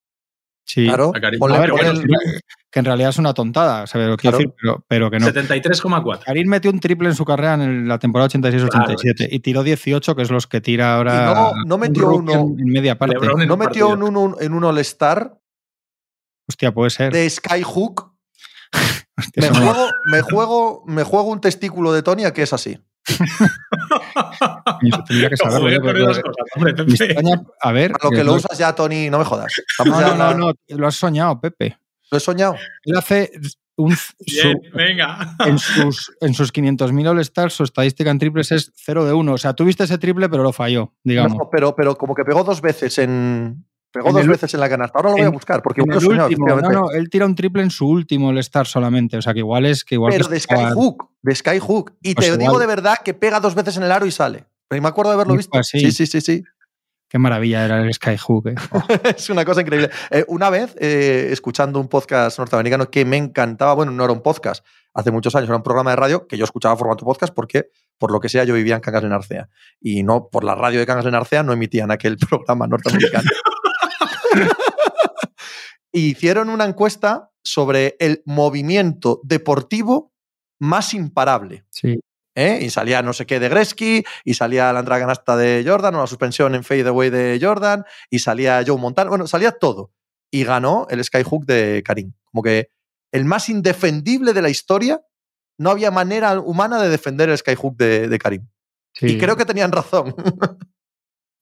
[0.64, 1.14] Sí, claro.
[1.16, 1.72] A Karim, a ver,
[2.70, 4.54] que en realidad es una tontada, ¿sabes lo que quiero decir?
[4.88, 5.28] Pero, que no.
[5.28, 6.24] 73,4.
[6.26, 10.22] Karim metió un triple en su carrera en la temporada 86-87 y tiró 18, que
[10.22, 11.34] es los que tira ahora.
[11.34, 13.16] no, no metió uno en, media parte.
[13.48, 15.38] no metió en un, en un All-Star
[16.48, 17.12] Hostia, puede ser.
[17.12, 18.14] De Skyhook.
[19.36, 22.80] me, juego, me, juego, me juego un testículo de Tonya que es así.
[25.08, 25.70] tendría que saberlo.
[27.62, 27.94] a ver.
[28.04, 29.54] lo que lo usas ya, Tony, no me jodas.
[29.86, 31.78] No, no, no, no, lo has soñado, Pepe.
[32.12, 32.56] Lo he soñado.
[32.84, 33.32] Él hace
[33.78, 33.96] un.
[34.74, 35.36] venga.
[35.46, 39.34] En sus, en sus 500.000 All-Stars, su estadística en triples es 0 de 1.
[39.34, 41.38] O sea, tuviste ese triple, pero lo falló, digamos.
[41.52, 43.66] pero, pero como que pegó dos veces en,
[43.98, 44.98] Pegó dos veces en la canasta.
[44.98, 47.64] Ahora lo voy a buscar porque en el último, no, no, él tira un triple
[47.64, 49.18] en su último el star solamente.
[49.18, 50.14] O sea que igual es que igual.
[50.14, 51.94] Pero de Skyhook, de Skyhook.
[52.02, 54.46] Y pues te digo de verdad que pega dos veces en el aro y sale.
[54.68, 55.64] Pero me acuerdo de haberlo visto.
[55.64, 56.44] Sí, sí, sí, sí.
[57.10, 58.48] Qué maravilla era el Skyhook.
[58.48, 58.56] Eh.
[59.16, 59.90] es una cosa increíble.
[60.12, 64.22] Eh, una vez, eh, escuchando un podcast norteamericano que me encantaba, bueno, no era un
[64.22, 67.70] podcast, hace muchos años era un programa de radio que yo escuchaba formato podcast porque,
[67.98, 69.50] por lo que sea, yo vivía en Cangas de Narcea.
[69.80, 73.30] Y no, por la radio de Cangas de Narcea no emitían aquel programa norteamericano.
[75.92, 80.14] hicieron una encuesta sobre el movimiento deportivo
[80.60, 81.66] más imparable.
[81.70, 82.00] Sí.
[82.36, 82.60] ¿Eh?
[82.62, 86.02] Y salía no sé qué de Gretzky, y salía la entrada canasta de Jordan, o
[86.02, 89.92] la suspensión en fadeaway de Jordan, y salía Joe Montana, bueno, salía todo.
[90.30, 92.14] Y ganó el skyhook de Karim.
[92.26, 92.70] Como que
[93.12, 95.02] el más indefendible de la historia,
[95.58, 98.48] no había manera humana de defender el skyhook de, de Karim.
[99.02, 100.16] Y creo que tenían razón.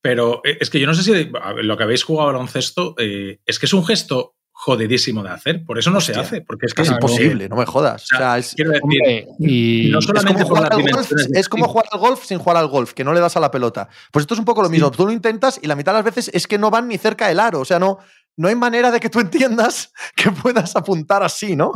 [0.06, 1.32] Pero eh, es que yo no sé si
[1.63, 5.63] lo que habéis jugado baloncesto eh, es que es un gesto jodidísimo de hacer.
[5.65, 8.06] Por eso no se hace, porque es que es imposible, no me jodas.
[8.38, 12.38] es, quiero decir, y no solamente es como, por es como jugar al golf sin
[12.38, 13.89] jugar al golf, que no le das a la pelota.
[14.12, 14.91] Pues esto es un poco lo mismo.
[14.91, 17.28] Tú lo intentas y la mitad de las veces es que no van ni cerca
[17.28, 17.62] del aro.
[17.62, 17.98] O sea, no,
[18.38, 21.72] no hay manera de que tú entiendas que puedas apuntar así, ¿no?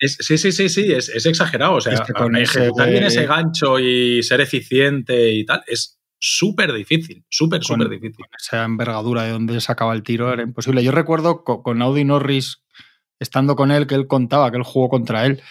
[0.00, 1.74] sí, sí, sí, sí, es, es exagerado.
[1.74, 5.62] O sea, Es que con ejecutar ese- bien ese gancho y ser eficiente y tal
[5.66, 8.24] es súper difícil, súper, Con- súper difícil.
[8.38, 10.82] esa envergadura de donde sacaba el tiro era imposible.
[10.84, 12.62] Yo recuerdo co- con Audi Norris,
[13.18, 15.42] estando con él, que él contaba que él jugó contra él.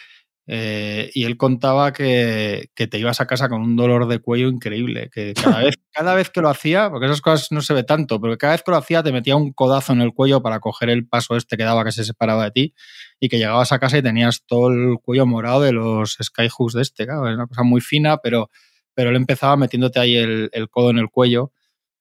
[0.48, 4.50] eh, y él contaba que, que te ibas a casa con un dolor de cuello
[4.50, 5.10] increíble.
[5.14, 8.20] Que cada vez, cada vez que lo hacía, porque esas cosas no se ve tanto,
[8.20, 10.90] pero cada vez que lo hacía te metía un codazo en el cuello para coger
[10.90, 12.74] el paso este que daba que se separaba de ti.
[13.20, 16.82] Y que llegabas a casa y tenías todo el cuello morado de los skyhooks de
[16.82, 17.06] este.
[17.06, 18.50] Claro, es una cosa muy fina, pero,
[18.94, 21.52] pero él empezaba metiéndote ahí el, el codo en el cuello.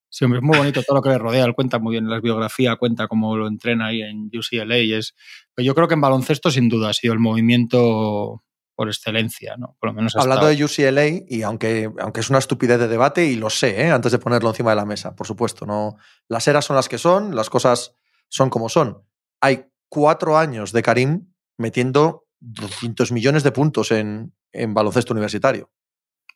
[0.09, 1.45] Sí, hombre, es muy bonito todo lo que le rodea.
[1.45, 4.79] Él cuenta muy bien en las biografías, cuenta cómo lo entrena ahí en UCLA.
[4.79, 5.15] Y es,
[5.55, 8.43] pero yo creo que en baloncesto, sin duda, ha sido el movimiento
[8.81, 9.77] por excelencia, ¿no?
[9.79, 13.37] Por lo menos Hablando de UCLA, y aunque, aunque es una estupidez de debate, y
[13.37, 13.91] lo sé, ¿eh?
[13.91, 15.99] antes de ponerlo encima de la mesa, por supuesto, no,
[16.29, 17.95] las eras son las que son, las cosas
[18.29, 19.05] son como son.
[19.43, 25.71] Hay cuatro años de Karim metiendo 200 millones de puntos en, en baloncesto universitario.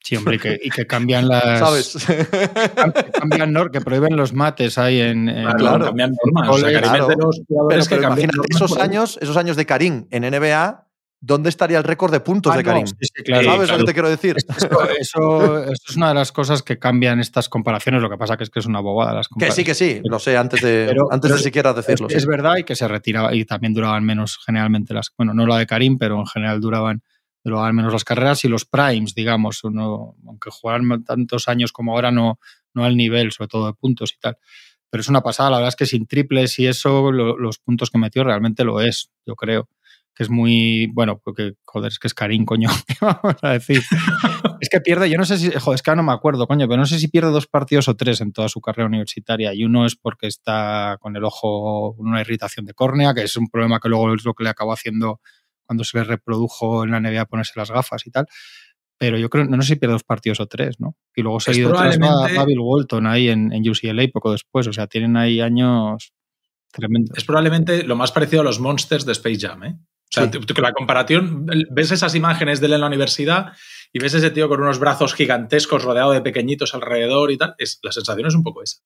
[0.04, 1.58] Sí, hombre, y que, y que cambian las.
[1.60, 1.96] ¿Sabes?
[2.06, 5.28] que cambian, que prohíben los mates ahí en.
[5.28, 5.84] en- Claro, claro.
[5.86, 6.48] cambian normas.
[6.50, 7.08] O sea, es de claro.
[7.18, 8.82] los jugadores pero, que pero cambian imagínate normas esos ahí.
[8.88, 10.86] años, esos años de Karim en NBA,
[11.20, 12.86] ¿dónde estaría el récord de puntos Ah, de no, Karim?
[12.86, 13.44] sí, sí, claro.
[13.50, 14.36] ¿Sabes lo que te quiero decir?
[14.36, 14.54] Esto-
[15.00, 18.02] eso, esto es una de las cosas que cambian estas comparaciones.
[18.02, 19.54] Lo que pasa que es que es una bobada las Que comparaciones.
[19.78, 22.10] sí, que sí, lo sé, antes de, Pero- antes pero de siquiera Es, decirlo.
[22.10, 22.16] sí.
[22.16, 25.56] es verdad y que se retiraba y también duraban menos generalmente las, bueno, no la
[25.56, 27.02] de Karim, pero en general duraban,
[27.44, 32.38] duraban menos las carreras y los primes, digamos, aunque jugaran tantos años como ahora, no,
[32.72, 34.36] no al nivel, sobre todo de puntos y tal.
[34.90, 37.90] Pero es una pasada, la verdad es que sin triples y eso, lo- los puntos
[37.90, 39.68] que metió realmente lo es, yo creo.
[40.16, 43.82] Que es muy, bueno, porque, joder, es que es Karim, coño, ¿qué vamos a decir?
[44.60, 46.78] es que pierde, yo no sé si, joder, es que no me acuerdo, coño, pero
[46.78, 49.52] no sé si pierde dos partidos o tres en toda su carrera universitaria.
[49.54, 53.48] Y uno es porque está con el ojo, una irritación de córnea, que es un
[53.48, 55.20] problema que luego es lo que le acabó haciendo
[55.66, 58.26] cuando se le reprodujo en la NBA ponerse las gafas y tal.
[58.96, 60.96] Pero yo creo, no sé si pierde dos partidos o tres, ¿no?
[61.14, 64.66] Y luego seguido tras va, va Bill Walton ahí en, en UCLA poco después.
[64.68, 66.12] O sea, tienen ahí años
[66.70, 67.16] tremendos.
[67.18, 69.76] Es probablemente lo más parecido a los monsters de Space Jam, ¿eh?
[69.76, 70.38] O sea, Sí.
[70.60, 73.52] la comparación, ves esas imágenes de él en la universidad
[73.92, 77.54] y ves ese tío con unos brazos gigantescos rodeado de pequeñitos alrededor y tal.
[77.58, 78.78] Es, la sensación es un poco esa.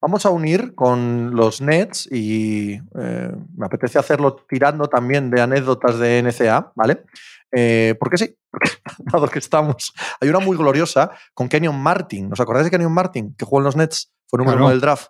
[0.00, 5.98] Vamos a unir con los Nets y eh, me apetece hacerlo tirando también de anécdotas
[5.98, 7.04] de NCA, ¿vale?
[7.52, 8.36] Eh, porque sí,
[9.12, 9.92] dado que estamos.
[10.20, 12.32] Hay una muy gloriosa con Kenyon Martin.
[12.32, 13.34] ¿Os acordáis de Kenyon Martin?
[13.36, 14.66] Que jugó en los Nets, fue número Claro.
[14.66, 15.08] uno del draft.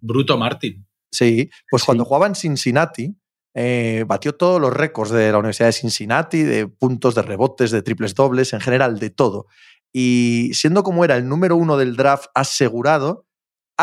[0.00, 0.86] Bruto Martin.
[1.12, 1.86] Sí, pues Sí.
[1.86, 3.14] cuando jugaba en Cincinnati,
[3.54, 7.82] eh, batió todos los récords de la Universidad de Cincinnati, de puntos, de rebotes, de
[7.82, 9.46] triples dobles, en general, de todo.
[9.92, 13.26] Y siendo como era el número uno del draft asegurado,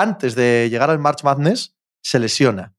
[0.01, 2.75] antes de llegar al March Madness, se lesiona.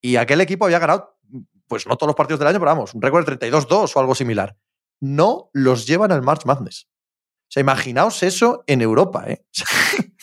[0.00, 1.18] Y aquel equipo había ganado,
[1.66, 4.14] pues no todos los partidos del año, pero vamos, un récord de 32-2 o algo
[4.14, 4.56] similar.
[5.00, 6.88] No los llevan al March Madness.
[7.48, 9.44] O sea, imaginaos eso en Europa, ¿eh?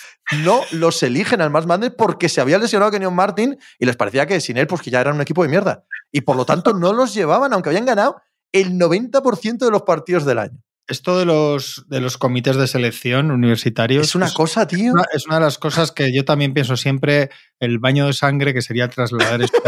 [0.44, 4.26] No los eligen al March Madness porque se había lesionado Kenyon Martin y les parecía
[4.26, 5.86] que sin él, pues que ya eran un equipo de mierda.
[6.12, 10.26] Y por lo tanto no los llevaban, aunque habían ganado el 90% de los partidos
[10.26, 10.65] del año.
[10.88, 14.08] Esto de los, de los comités de selección universitarios.
[14.08, 14.94] Es una cosa, tío.
[14.94, 18.54] una- es una de las cosas que yo también pienso siempre, el baño de sangre
[18.54, 19.62] que sería trasladar esto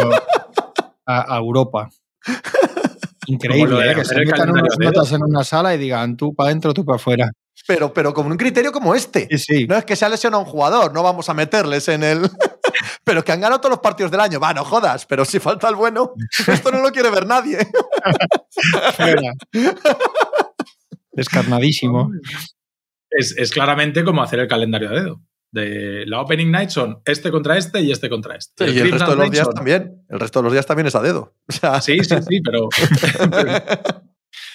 [1.07, 1.89] a, a Europa.
[3.27, 3.95] Increíble, ¿eh?
[3.95, 6.95] que se metan unas notas en una sala y digan tú para adentro, tú para
[6.95, 7.31] afuera.
[7.65, 9.27] Pero, pero como un criterio como este.
[9.31, 9.67] Sí, sí.
[9.67, 12.21] No es que se ha lesionado un jugador, no vamos a meterles en el.
[13.03, 14.39] pero que han ganado todos los partidos del año.
[14.39, 16.13] Va, no jodas, pero si falta el bueno,
[16.47, 17.57] esto no lo quiere ver nadie.
[21.17, 22.11] Descarnadísimo.
[23.09, 25.21] Es, es claramente como hacer el calendario a dedo.
[25.51, 28.69] De la opening night son este contra este y este contra este.
[28.69, 30.05] y el resto de los días son- también.
[30.09, 31.35] El resto de los días también es a dedo.
[31.47, 32.67] O sea, Sí, sí, sí, pero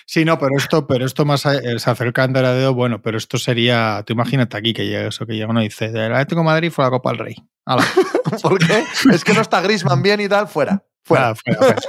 [0.06, 3.16] Sí, no, pero esto, pero esto más a- eh, se acerca al dedo, bueno, pero
[3.16, 6.40] esto sería, tú imagínate aquí que llega eso, que llega uno y dice, del Atlético
[6.42, 7.34] de Madrid fue la Copa del Rey.
[7.64, 7.84] Hala,
[8.42, 8.84] ¿por qué?
[9.12, 10.84] Es que no está Grisman bien y tal, fuera.
[11.04, 11.34] Fuera.
[11.34, 11.80] fuera, fuera.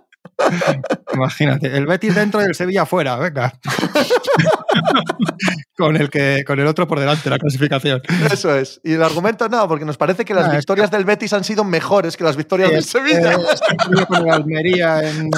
[1.14, 3.52] Imagínate, el Betis dentro y el Sevilla fuera, venga.
[5.76, 8.00] con, el que, con el otro por delante, la clasificación.
[8.30, 8.80] Eso es.
[8.84, 11.44] Y el argumento no, porque nos parece que las Ah, es victorias del Betis han
[11.44, 13.34] sido mejores que las victorias del Sevilla.
[13.34, 15.30] Eh, este con el Almería en,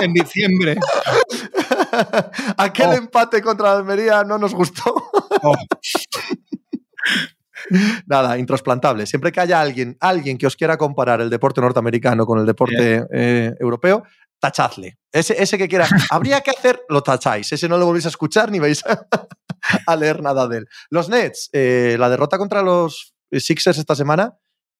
[0.00, 0.76] en diciembre.
[2.56, 2.92] Aquel Oh.
[2.92, 4.94] empate contra la Almería no nos gustó.
[5.42, 5.56] Oh,
[8.06, 9.06] Nada, intrasplantable.
[9.06, 13.06] Siempre que haya alguien, alguien que os quiera comparar el deporte norteamericano con el deporte
[13.12, 14.04] eh, europeo,
[14.38, 14.98] tachadle.
[15.12, 17.52] Ese, ese que quiera, habría que hacer, lo tacháis.
[17.52, 19.06] Ese no lo volvéis a escuchar ni vais a,
[19.86, 20.68] a leer nada de él.
[20.90, 24.34] Los Nets, eh, la derrota contra los Sixers esta semana,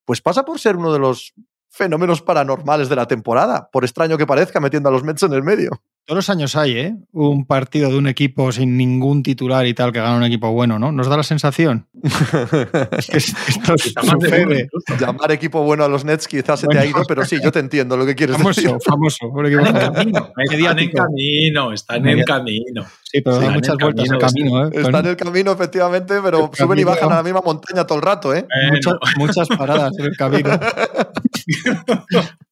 [0.05, 1.34] pues pasa por ser uno de los
[1.68, 5.43] fenómenos paranormales de la temporada, por extraño que parezca, metiendo a los Mets en el
[5.43, 5.82] medio.
[6.07, 6.96] Todos los años hay, ¿eh?
[7.11, 10.78] Un partido de un equipo sin ningún titular y tal que gana un equipo bueno,
[10.78, 10.92] ¿no?
[10.92, 11.88] ¿Nos da la sensación?
[12.96, 14.68] es que esto sucede.
[15.00, 17.59] Llamar equipo bueno a los Nets quizás se te ha ido, pero sí, yo te
[17.59, 18.76] entiendo lo que quieres famoso, decir.
[18.86, 19.59] Famoso, famoso.
[19.59, 22.86] Están en camino, están en camino, están en camino.
[23.02, 24.70] Sí, pero da muchas vueltas el camino, ¿eh?
[24.74, 28.04] Están en el camino, efectivamente, pero suben y bajan a la misma montaña todo el
[28.04, 28.46] rato, ¿eh?
[28.70, 30.50] Muchas, muchas paradas en el camino.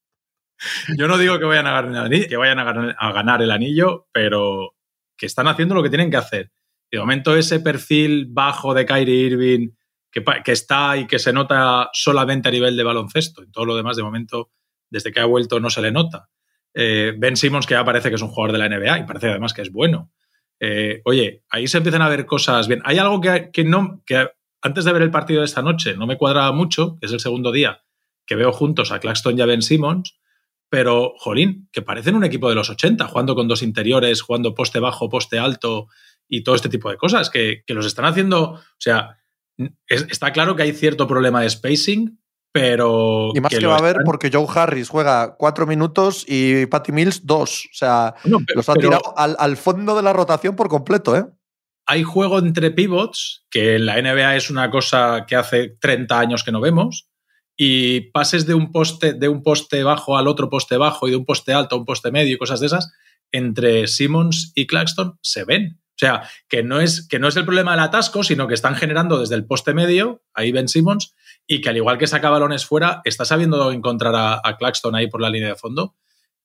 [0.97, 4.75] Yo no digo que vayan, a ganar, el anillo, pero
[5.17, 6.51] que están haciendo lo que tienen que hacer.
[6.91, 9.69] de momento ese perfil bajo de Kyrie Irving
[10.11, 13.43] que, está y que se nota solamente a nivel de baloncesto.
[13.43, 14.51] En todo lo demás, de momento,
[14.89, 16.29] desde que ha vuelto, no se le nota.
[16.73, 19.29] Eh, ben Simmons, que ya parece que es un jugador de la NBA y parece
[19.29, 20.11] además que es bueno.
[20.59, 22.81] Eh, oye, ahí se empiezan a ver cosas bien.
[22.85, 24.29] Hay algo que, que, no, que
[24.61, 27.19] antes de ver el partido de esta noche no me cuadraba mucho, que es el
[27.19, 27.81] segundo día
[28.25, 30.17] que veo juntos a Claxton y a Ben Simmons,
[30.69, 34.79] pero, jolín, que parecen un equipo de los 80, jugando con dos interiores, jugando poste
[34.79, 35.87] bajo, poste alto
[36.27, 39.17] y todo este tipo de cosas, que, los están haciendo, o sea,
[39.87, 42.19] está claro que hay cierto problema de spacing,
[42.51, 43.31] pero...
[43.33, 47.25] Y más que, va a haber porque Joe Harris juega cuatro minutos y Patty Mills
[47.25, 47.65] dos.
[47.65, 51.25] O sea, los ha tirado al, al, fondo de la rotación por completo, ¿eh?
[51.85, 56.43] Hay juego entre pivots, que en la NBA es una cosa que hace 30 años
[56.43, 57.09] que no vemos,
[57.57, 61.17] y pases de un poste, de un poste bajo al otro poste bajo y de
[61.17, 62.91] un poste alto a un poste medio y cosas de esas,
[63.31, 65.79] entre Simmons y Claxton se ven.
[65.95, 68.75] O sea, que no es, que no es el problema del atasco, sino que están
[68.75, 71.15] generando desde el poste medio, ahí Ben Simmons,
[71.47, 75.07] y que al igual que saca balones fuera, está sabiendo encontrar a, a Claxton ahí
[75.07, 75.95] por la línea de fondo.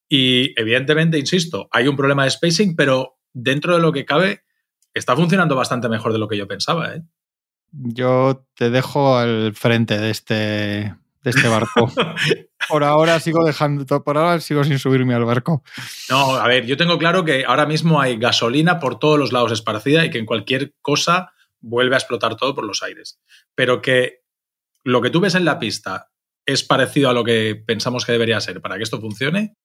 [0.09, 4.43] Y evidentemente, insisto, hay un problema de spacing, pero dentro de lo que cabe,
[4.95, 6.95] está funcionando bastante mejor de lo que yo pensaba.
[6.95, 7.03] ¿eh?
[7.73, 10.35] Yo te dejo al frente de este,
[11.23, 11.91] de este barco.
[12.69, 15.63] por ahora sigo dejando, por ahora sigo sin subirme al barco.
[16.09, 19.53] No, a ver, yo tengo claro que ahora mismo hay gasolina por todos los lados
[19.53, 23.21] esparcida y que en cualquier cosa vuelve a explotar todo por los aires.
[23.55, 24.23] Pero que
[24.83, 26.11] lo que tú ves en la pista
[26.47, 29.57] es parecido a lo que pensamos que debería ser para que esto funcione,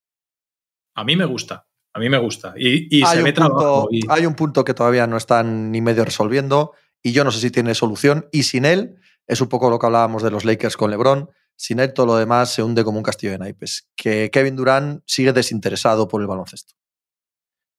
[0.94, 1.68] a mí me gusta.
[1.94, 2.54] A mí me gusta.
[2.58, 3.88] Y, se ve trabajo.
[4.10, 6.74] Hay un punto que todavía no están ni medio resolviendo
[7.06, 8.28] y yo no sé si tiene solución.
[8.32, 11.80] Y sin él, es un poco lo que hablábamos de los Lakers con LeBron, sin
[11.80, 13.88] él todo lo demás se hunde como un castillo de naipes.
[13.96, 16.74] Que Kevin Durant sigue desinteresado por el baloncesto.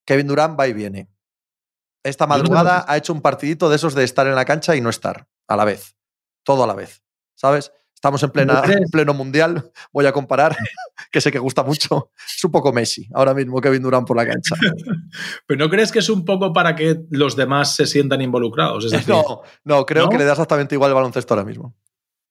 [0.05, 1.09] Kevin Durant va y viene.
[2.03, 4.89] Esta madrugada ha hecho un partidito de esos de estar en la cancha y no
[4.89, 5.97] estar a la vez.
[6.43, 7.03] Todo a la vez.
[7.35, 7.73] ¿Sabes?
[7.97, 10.55] Estamos en, plena, pleno mundial, voy a comparar,
[11.11, 12.11] que sé que gusta mucho.
[12.15, 14.55] Es un poco Messi, ahora mismo Kevin Durant por la cancha.
[15.47, 18.85] Pero ¿no crees que es un poco para que los demás se sientan involucrados?
[19.07, 21.75] no, no, creo que le da exactamente igual el baloncesto ahora mismo.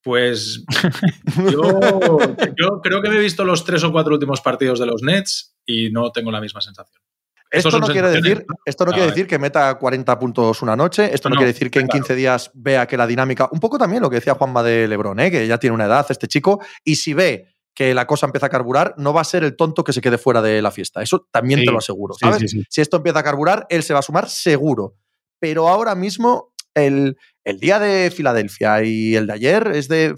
[0.05, 0.65] Pues
[1.51, 1.81] yo,
[2.57, 5.57] yo, creo que me he visto los tres o cuatro últimos partidos de los Nets
[5.67, 7.03] y no tengo la misma sensación.
[7.51, 11.29] Esto no, quiere decir, esto no, quiere decir que meta 40 puntos una noche, esto
[11.29, 14.11] no, quiere decir que en 15 días vea que la dinámica, un poco también lo
[14.11, 15.31] que decía Juanma de Lebrón, ¿eh?
[15.31, 18.51] que ya tiene una edad este chico, y si ve que la cosa empieza a
[18.51, 21.03] carburar, no va a ser el tonto que se quede fuera de la fiesta.
[21.03, 22.15] Eso también te lo aseguro.
[22.15, 24.97] si esto empieza a carburar, él se va a sumar seguro.
[25.39, 30.15] Pero ahora mismo, el, el día de Filadelfia y el de ayer es de,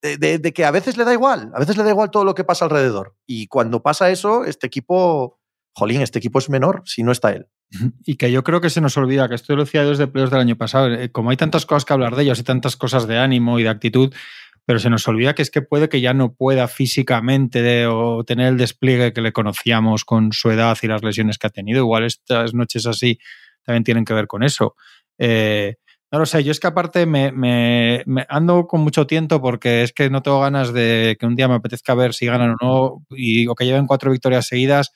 [0.00, 2.34] de, de, que a veces le da igual, a veces le da igual todo lo
[2.34, 3.16] que pasa alrededor.
[3.26, 5.41] Y cuando pasa eso, este equipo
[5.74, 7.46] jolín, este equipo es menor si no está él.
[8.04, 10.40] Y que yo creo que se nos olvida, que esto lo decía desde playoffs del
[10.40, 13.18] año pasado, eh, como hay tantas cosas que hablar de ellos y tantas cosas de
[13.18, 14.12] ánimo y de actitud,
[14.64, 18.48] pero se nos olvida que es que puede que ya no pueda físicamente o tener
[18.48, 21.80] el despliegue que le conocíamos con su edad y las lesiones que ha tenido.
[21.80, 23.18] Igual estas noches así
[23.64, 24.76] también tienen que ver con eso.
[25.18, 25.76] Eh,
[26.12, 29.94] no lo sé, yo es que aparte me, me, ando con mucho tiento porque es
[29.94, 33.16] que no tengo ganas de que un día me apetezca ver si ganan o no
[33.16, 34.92] y, o que lleven cuatro victorias seguidas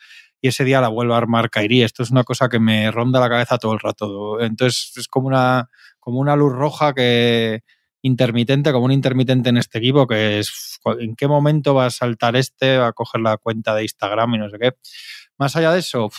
[0.47, 1.83] y ese día la vuelvo a armar Kairi.
[1.83, 4.41] Esto es una cosa que me ronda la cabeza todo el rato.
[4.41, 5.69] Entonces es como una,
[5.99, 7.65] como una luz roja que
[8.03, 12.37] intermitente, como un intermitente en este equipo, que es en qué momento va a saltar
[12.37, 14.73] este, va a coger la cuenta de Instagram y no sé qué.
[15.37, 16.11] Más allá de eso,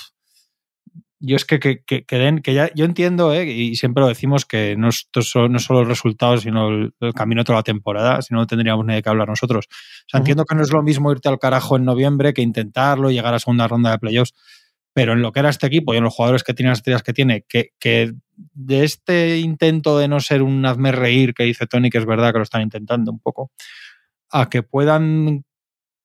[1.20, 3.47] yo es que, que, que, den, que ya, yo entiendo, ¿eh?
[3.47, 7.59] y siempre lo decimos, que no, son, no solo los resultados, sino el, camino toda
[7.59, 9.68] la temporada, si no, no tendríamos nadie que hablar nosotros.
[9.70, 13.09] O sea, entiendo que no es lo mismo irte al carajo en noviembre que intentarlo,
[13.09, 14.34] llegar a segunda ronda de playoffs,
[14.93, 17.03] pero en lo que era este equipo y en los jugadores que tiene las estrellas
[17.03, 21.68] que tiene, que, que de este intento de no ser un hazme reír que dice
[21.68, 23.51] Tony, que es verdad que lo están intentando un poco,
[24.32, 25.43] a que puedan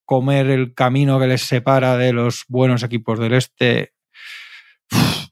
[0.04, 3.91] comer el camino que les separa de los buenos equipos del este,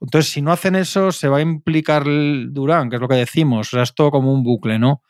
[0.01, 3.69] Entonces, si no hacen eso, se va a implicar Durán, que es lo que decimos.
[3.69, 5.03] O sea, es todo como un bucle, ¿no?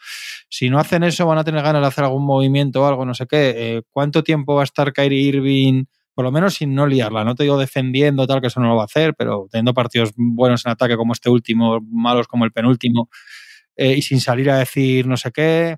[0.48, 3.14] Si no hacen eso, van a tener ganas de hacer algún movimiento o algo, no
[3.14, 3.54] sé qué.
[3.56, 5.84] Eh, ¿Cuánto tiempo va a estar Kyrie Irving?
[6.14, 7.24] Por lo menos sin no liarla.
[7.24, 10.12] No te digo defendiendo, tal, que eso no lo va a hacer, pero teniendo partidos
[10.16, 13.08] buenos en ataque como este último, malos como el penúltimo,
[13.76, 15.76] eh, y sin salir a decir no sé qué.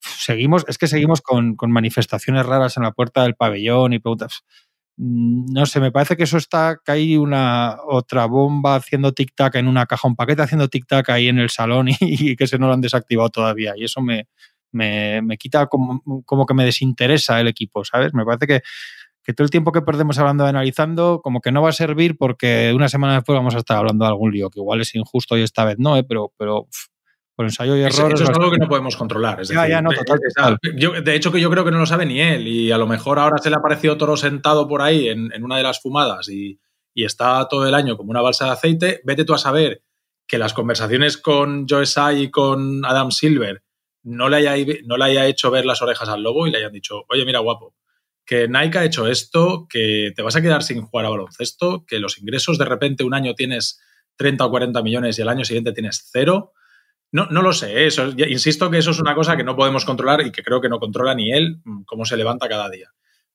[0.00, 4.42] Seguimos, es que seguimos con, con manifestaciones raras en la puerta del pabellón y preguntas
[5.04, 9.66] no sé, me parece que eso está, que hay una otra bomba haciendo tic-tac en
[9.66, 12.74] una caja, un paquete haciendo tic-tac ahí en el salón y, que se no lo
[12.74, 13.72] han desactivado todavía.
[13.76, 14.28] Y eso me,
[14.70, 18.14] me, quita como, como, que me desinteresa el equipo, ¿sabes?
[18.14, 18.60] Me parece que,
[19.24, 22.16] que todo el tiempo que perdemos hablando de analizando, como que no va a servir
[22.16, 25.36] porque una semana después vamos a estar hablando de algún lío, que igual es injusto
[25.36, 26.04] y esta vez no, ¿eh?
[26.04, 26.68] pero, pero
[27.34, 28.12] por ensayo y error.
[28.12, 29.40] Eso, es algo que no podemos controlar.
[29.44, 32.46] de hecho, que yo creo que no lo sabe ni él.
[32.46, 35.56] Y a lo mejor ahora se le ha parecido Toro sentado por ahí en, una
[35.56, 36.58] de las fumadas y,
[36.94, 39.00] está todo el año como una balsa de aceite.
[39.04, 39.82] Vete tú a saber
[40.26, 43.62] que las conversaciones con Joe Sai y con Adam Silver
[44.02, 44.54] no le, haya,
[44.84, 47.38] no le haya hecho ver las orejas al lobo y le hayan dicho, oye, mira,
[47.38, 47.74] guapo,
[48.26, 51.98] que Nike ha hecho esto, que te vas a quedar sin jugar a baloncesto, que
[51.98, 53.80] los ingresos de repente un año tienes
[54.16, 56.52] 30 o 40 millones y el año siguiente tienes cero
[57.12, 57.86] no, no lo sé, ¿eh?
[57.86, 60.70] eso, insisto que eso es una cosa que no podemos controlar y que creo que
[60.70, 62.90] no controla ni él mm, cómo se levanta cada día.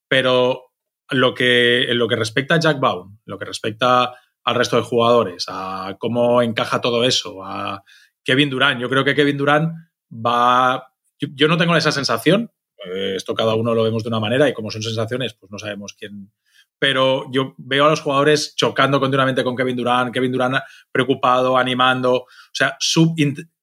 [0.08, 0.74] Pero
[1.12, 4.82] lo que, en lo que respecta a Jack Baum, lo que respecta al resto de
[4.82, 7.84] jugadores, a cómo encaja todo eso, a
[8.24, 9.74] Kevin Durant, yo creo que Kevin Durant
[10.12, 10.94] va...
[11.20, 12.52] Yo, no tengo esa sensación,
[12.84, 15.60] eh, esto cada uno lo vemos de una manera y como son sensaciones, pues no
[15.60, 16.32] sabemos quién,
[16.80, 20.58] pero yo veo a los jugadores chocando continuamente con Kevin Durant, Kevin Durant
[20.92, 22.78] preocupado, animando, o sea,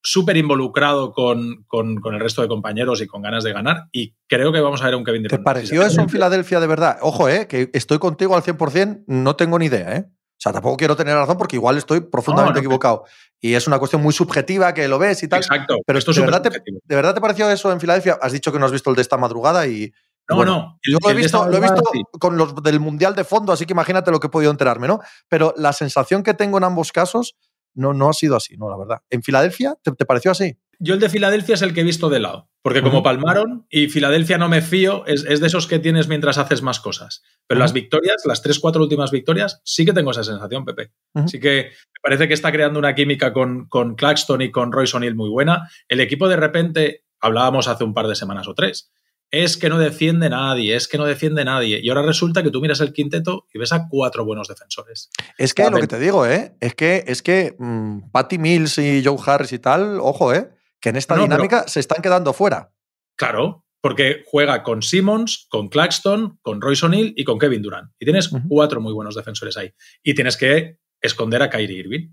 [0.05, 3.89] súper involucrado con, el resto de compañeros y con ganas de ganar.
[3.91, 5.41] Y creo que vamos a ver un Kevin Durant.
[5.41, 6.99] ¿Te pareció eso en Filadelfia de verdad?
[7.01, 10.05] Ojo, eh, que estoy contigo al 100%, no tengo ni idea, ¿eh?
[10.07, 13.05] O sea, tampoco quiero tener razón porque igual estoy profundamente equivocado.
[13.41, 15.41] Y es una cuestión muy subjetiva que lo ves y tal.
[15.41, 15.79] Exacto.
[15.87, 18.19] Pero esto de, verdad te, ¿de verdad te pareció eso en Filadelfia?
[18.21, 19.91] Has dicho que no has visto el de esta madrugada y,
[20.29, 20.79] no, no.
[20.83, 21.83] yo lo he visto, lo he visto
[22.19, 25.01] con los del Mundial de fondo, así que imagínate lo que he podido enterarme, ¿no?
[25.29, 27.37] Pero la sensación que tengo en ambos casos
[27.75, 28.99] no, no ha sido así, no, la verdad.
[29.11, 30.57] ¿En Filadelfia te, pareció así?
[30.79, 33.89] Yo el de Filadelfia es el que he visto de lado, porque como palmaron y
[33.89, 37.23] Filadelfia no me fío, es, de esos que tienes mientras haces más cosas.
[37.47, 40.93] Pero las victorias, las tres, cuatro últimas victorias, sí que tengo esa sensación, Pepe.
[41.15, 44.97] Así que me parece que está creando una química con, con Claxton y con Royce
[44.97, 45.69] O'Neill muy buena.
[45.89, 48.91] El equipo de repente, hablábamos hace un par de semanas o tres,
[49.31, 51.81] es que no defiende nadie, es que no defiende nadie.
[51.83, 55.11] Y ahora resulta que tú miras el quinteto y ves a cuatro buenos defensores.
[55.39, 56.57] Es que lo que te digo, ¿eh?
[56.61, 60.51] Es que, es que mm, Patty Mills y Joe Harris y tal, ojo, ¿eh?
[60.81, 62.73] Que en esta dinámica se están quedando fuera.
[63.17, 67.91] Claro, porque juega con Simmons, con Claxton, con Royce O'Neill y con Kevin Durant.
[67.99, 69.73] Y tienes cuatro muy buenos defensores ahí.
[70.03, 72.09] Y tienes que esconder a Kyrie Irving.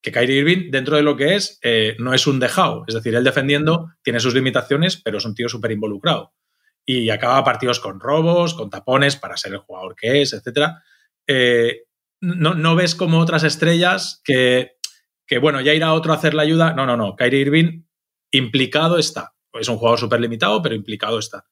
[0.00, 2.84] Que Kyrie Irving, dentro de lo que es, eh, no es un dejado.
[2.86, 6.32] Es decir, él defendiendo tiene sus limitaciones, pero es un tío súper involucrado
[6.90, 10.70] y acaba partidos con robos, con tapones para ser el jugador que es, etc.
[11.26, 11.82] Eh,
[12.22, 14.78] no, ves como otras estrellas que,
[15.26, 16.72] que, bueno, ya irá otro a hacer la ayuda.
[16.72, 17.14] No, no, no.
[17.14, 17.82] Kyrie Irving
[18.30, 19.34] implicado está.
[19.52, 21.44] Es un jugador súper limitado, pero implicado está.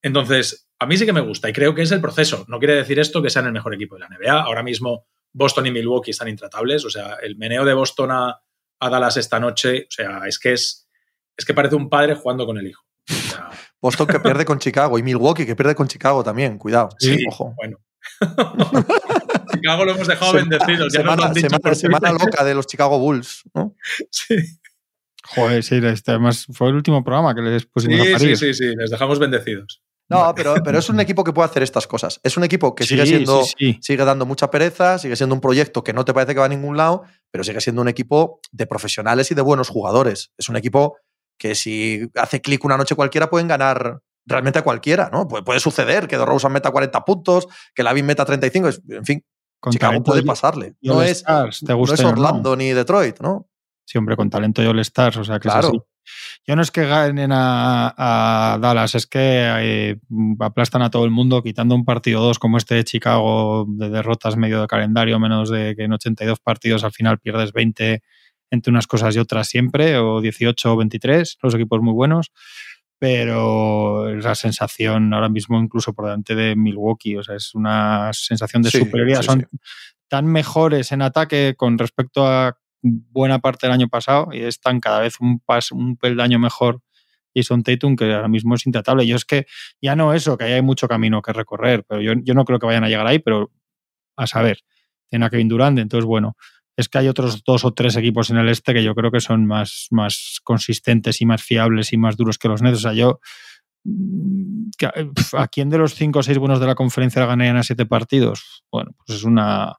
[0.00, 2.44] Entonces, a mí sí que me gusta y creo que es el proceso.
[2.46, 4.42] No quiere decir esto que sean el mejor equipo de la NBA.
[4.42, 5.08] Ahora mismo
[5.38, 6.84] Boston y Milwaukee están intratables.
[6.84, 8.42] O sea, el meneo de Boston a,
[8.80, 10.88] Dallas esta noche, o sea, es que es,
[11.36, 12.84] es que parece un padre jugando con el hijo.
[13.80, 16.90] Boston que pierde con Chicago y Milwaukee que pierde con Chicago también, cuidado.
[16.98, 17.54] Sí, ojo.
[17.56, 17.78] Bueno.
[19.52, 20.92] Chicago lo hemos dejado bendecidos.
[20.92, 21.32] semana,
[21.74, 23.74] semana, loca de los Chicago Bulls, ¿no?
[24.10, 24.36] Sí.
[25.24, 28.54] Joder, sí, este, además fue el último programa que les pusimos sí, a Sí, sí,
[28.54, 29.82] sí, les dejamos bendecidos.
[30.10, 32.18] No, pero, pero es un equipo que puede hacer estas cosas.
[32.22, 35.92] Es un equipo que sigue siendo, sigue dando mucha pereza, sigue siendo un proyecto que
[35.92, 39.30] no te parece que va a ningún lado, pero sigue siendo un equipo de profesionales
[39.30, 40.32] y de buenos jugadores.
[40.38, 40.96] Es un equipo
[41.38, 45.26] que si hace clic una noche cualquiera pueden ganar realmente a cualquiera, ¿no?
[45.26, 49.24] puede suceder que DeRozan meta 40 puntos, que Lavin meta 35, en fin,
[49.60, 50.74] con Chicago puede pasarle.
[50.82, 53.48] No es, Orlando ni Detroit, ¿no?
[53.86, 55.86] Sí, hombre, con talento y All Stars, o sea que claro.
[56.46, 59.96] Yo no es que ganen a, Dallas, es que eh,
[60.40, 64.36] aplastan a todo el mundo quitando un partido dos como este de Chicago de derrotas
[64.36, 68.02] medio de calendario, menos de que en 82 partidos al final pierdes 20
[68.50, 72.32] entre unas cosas y otras siempre, o 18 o 23, los equipos muy buenos,
[72.98, 78.62] pero la sensación ahora mismo incluso por delante de Milwaukee, o sea, es una sensación
[78.62, 79.22] de superioridad.
[79.22, 79.46] Son
[80.08, 85.00] tan mejores en ataque con respecto a buena parte del año pasado y están cada
[85.00, 86.80] vez un, pas, un peldaño mejor
[87.34, 89.06] Jason Tatum que ahora mismo es intratable.
[89.06, 89.46] Yo es que
[89.80, 92.66] ya no eso, que hay mucho camino que recorrer, pero yo, yo no creo que
[92.66, 93.52] vayan a llegar ahí, pero
[94.16, 94.60] a saber.
[95.08, 96.36] tienen a Kevin Durant, entonces bueno,
[96.76, 99.20] es que hay otros dos o tres equipos en el este que yo creo que
[99.20, 102.78] son más, más consistentes y más fiables y más duros que los Nets.
[102.78, 103.20] O sea, yo
[103.84, 104.70] mm,
[105.36, 108.64] ¿a quién de los cinco o seis buenos de la conferencia ganarían a siete partidos?
[108.70, 109.76] Bueno, pues es una,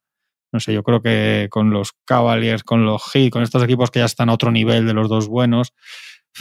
[0.51, 3.99] no sé, yo creo que con los Cavaliers, con los Heat, con estos equipos que
[3.99, 5.73] ya están a otro nivel de los dos buenos,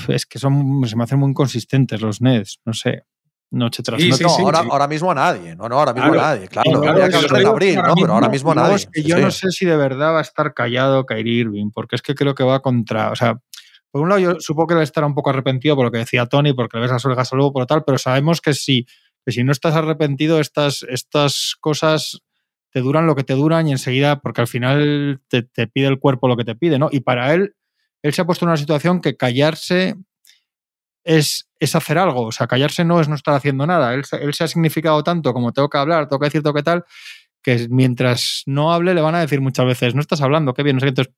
[0.08, 3.04] es que son, se me hacen muy inconsistentes los Nets, no sé
[3.50, 4.24] noche tras noche.
[4.70, 6.80] ahora, mismo a nadie, no, no, ahora mismo a nadie, claro.
[6.80, 7.94] que abril, ¿no?
[7.94, 8.86] Pero ahora mismo a nadie.
[9.04, 12.14] yo no sé si de verdad va a estar callado Kyrie Irving, porque es que
[12.14, 13.40] creo que va contra, o sea,
[13.90, 16.26] por un lado yo supongo que él estará un poco arrepentido por lo que decía
[16.26, 18.86] Tony, porque le ves a orejas luego por tal, pero sabemos que si,
[19.24, 22.20] que si no estás arrepentido, estas, estas cosas
[22.70, 26.28] te duran lo que te duran y enseguida, porque al final te, pide el cuerpo
[26.28, 26.88] lo que te pide, ¿no?
[26.92, 27.54] Y para él,
[28.02, 29.96] él se ha puesto en una situación que callarse
[31.04, 32.26] es, es, hacer algo.
[32.26, 33.94] O sea, callarse no es no estar haciendo nada.
[33.94, 36.84] Él, se ha significado tanto como tengo que hablar, tengo que decir, tengo que tal,
[37.42, 40.76] que mientras no hable le van a decir muchas veces, no estás hablando, qué bien.
[40.76, 41.14] No sé, entonces,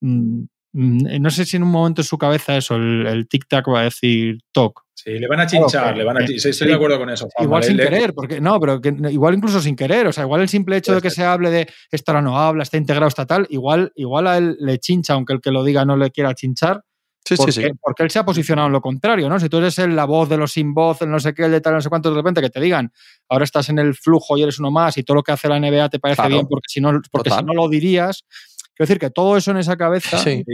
[0.00, 3.80] mm, mm, no sé si en un momento en su cabeza eso, el, tic-tac va
[3.80, 4.82] a decir talk.
[4.92, 7.28] Sí, le van a chinchar, le van a Estoy de acuerdo con eso.
[7.38, 10.08] igual sin querer, porque no, pero igual incluso sin querer.
[10.08, 12.64] O sea, igual el simple hecho de que se hable de esto ahora no habla,
[12.64, 15.84] está integrado, está tal, igual, igual a él le chincha, aunque el que lo diga
[15.84, 16.82] no le quiera chinchar
[17.26, 17.70] Sí, porque, sí, sí.
[17.80, 19.40] porque él se ha posicionado en lo contrario, ¿no?
[19.40, 21.52] Si tú eres el, la voz de los sin voz, el no sé qué, el
[21.52, 22.92] de tal, no sé cuánto, de repente que te digan,
[23.30, 25.58] ahora estás en el flujo y eres uno más y todo lo que hace la
[25.58, 28.26] NBA te parece bien porque si no, porque si no lo dirías.
[28.74, 30.44] Quiero decir que todo eso en esa cabeza, sí.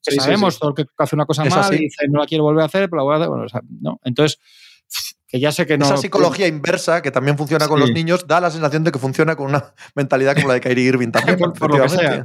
[0.00, 2.66] sabemos todo el que hace una cosa mal y dice no la quiero volver a
[2.66, 4.00] hacer, pero la voy a hacer, bueno, o sea, ¿no?
[4.04, 4.40] Entonces,
[5.30, 5.84] que ya sé que no.
[5.84, 9.36] Esa psicología inversa que también funciona con los niños da la sensación de que funciona
[9.36, 11.38] con una mentalidad como la de Kyrie Irving también.
[11.58, 12.24] por, lo que sea.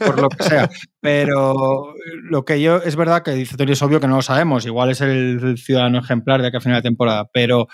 [0.00, 0.68] por, lo que sea.
[1.00, 4.66] Pero lo que yo es verdad que dice Tony es obvio que no lo sabemos.
[4.66, 7.68] Igual es el ciudadano ejemplar de aquí a final de temporada, pero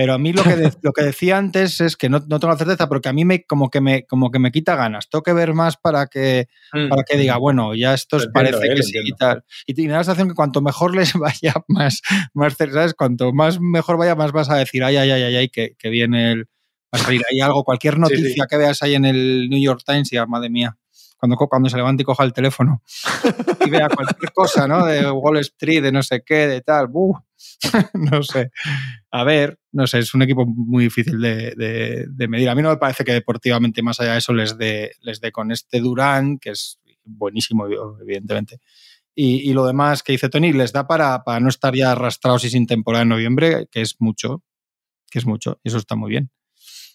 [0.00, 0.50] pero a mí lo que,
[0.82, 3.44] lo que decía antes es que no, no, tengo la certeza, porque a mí me,
[3.44, 5.10] como, que me, como que me quita ganas.
[5.10, 6.88] Tengo que ver más para que, mm.
[6.88, 9.44] para que diga, bueno, ya esto parece que sí y tal.
[9.66, 12.00] Y tiene la sensación que cuanto mejor les vaya, más,
[12.32, 12.94] más ¿sabes?
[12.94, 15.90] Cuanto más mejor vaya, más vas a decir, ay, ay, ay, ay, ay que, que
[15.90, 16.48] viene el.
[16.94, 20.10] Va a salir ahí algo, cualquier noticia que veas ahí en el New York Times
[20.14, 20.78] y, ah, madre mía
[21.18, 22.82] cuando, cuando se levante y coja el teléfono
[23.66, 24.86] y vea cualquier cosa, ¿no?
[24.86, 26.88] De Wall Street, de no sé qué, de tal,
[27.94, 28.50] no sé.
[29.10, 32.48] A ver, no sé, es un equipo muy difícil de, medir.
[32.48, 35.52] A mí no me parece que deportivamente más allá de eso les dé les con
[35.52, 37.66] este Durán, que es buenísimo,
[38.00, 38.60] evidentemente.
[39.14, 42.50] Y, lo demás que dice Tony les da para, para no estar ya arrastrados y
[42.50, 44.42] sin temporada en noviembre, que es mucho,
[45.10, 46.30] que es mucho, y eso está muy bien.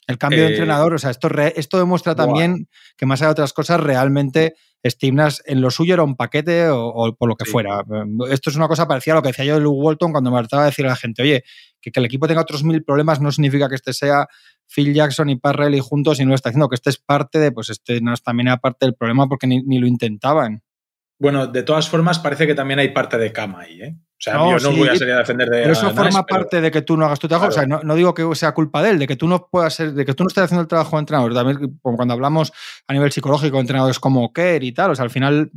[0.07, 3.33] El cambio de eh, entrenador, o sea, esto, esto demuestra también que más allá de
[3.33, 7.83] otras cosas, realmente Steve en lo suyo era un paquete o, por lo que fuera.
[8.29, 10.37] Esto es una cosa parecida a lo que decía yo de Luke Walton cuando me
[10.39, 11.43] trataba de decir a la gente, oye,
[11.81, 14.27] que, el equipo tenga otros mil problemas no significa que este sea
[14.67, 17.39] Phil Jackson y Parrell y juntos y no lo está haciendo, que este es parte
[17.39, 20.61] de, pues este no es también parte del problema porque ni, ni lo intentaban.
[21.17, 23.95] Bueno, de todas formas, parece que también hay parte de cama ahí, ¿eh?
[24.17, 25.61] O sea, no, yo no voy a salir a defender de.
[25.61, 27.49] Pero eso forma parte de que tú no hagas tu trabajo.
[27.49, 29.93] O sea, no, digo que sea culpa de él, de que tú no puedas ser,
[29.93, 31.33] de que tú no estés haciendo el trabajo de entrenador.
[31.33, 32.53] También, cuando hablamos
[32.87, 35.51] a nivel psicológico, de entrenadores como Kerr y tal, o sea, al final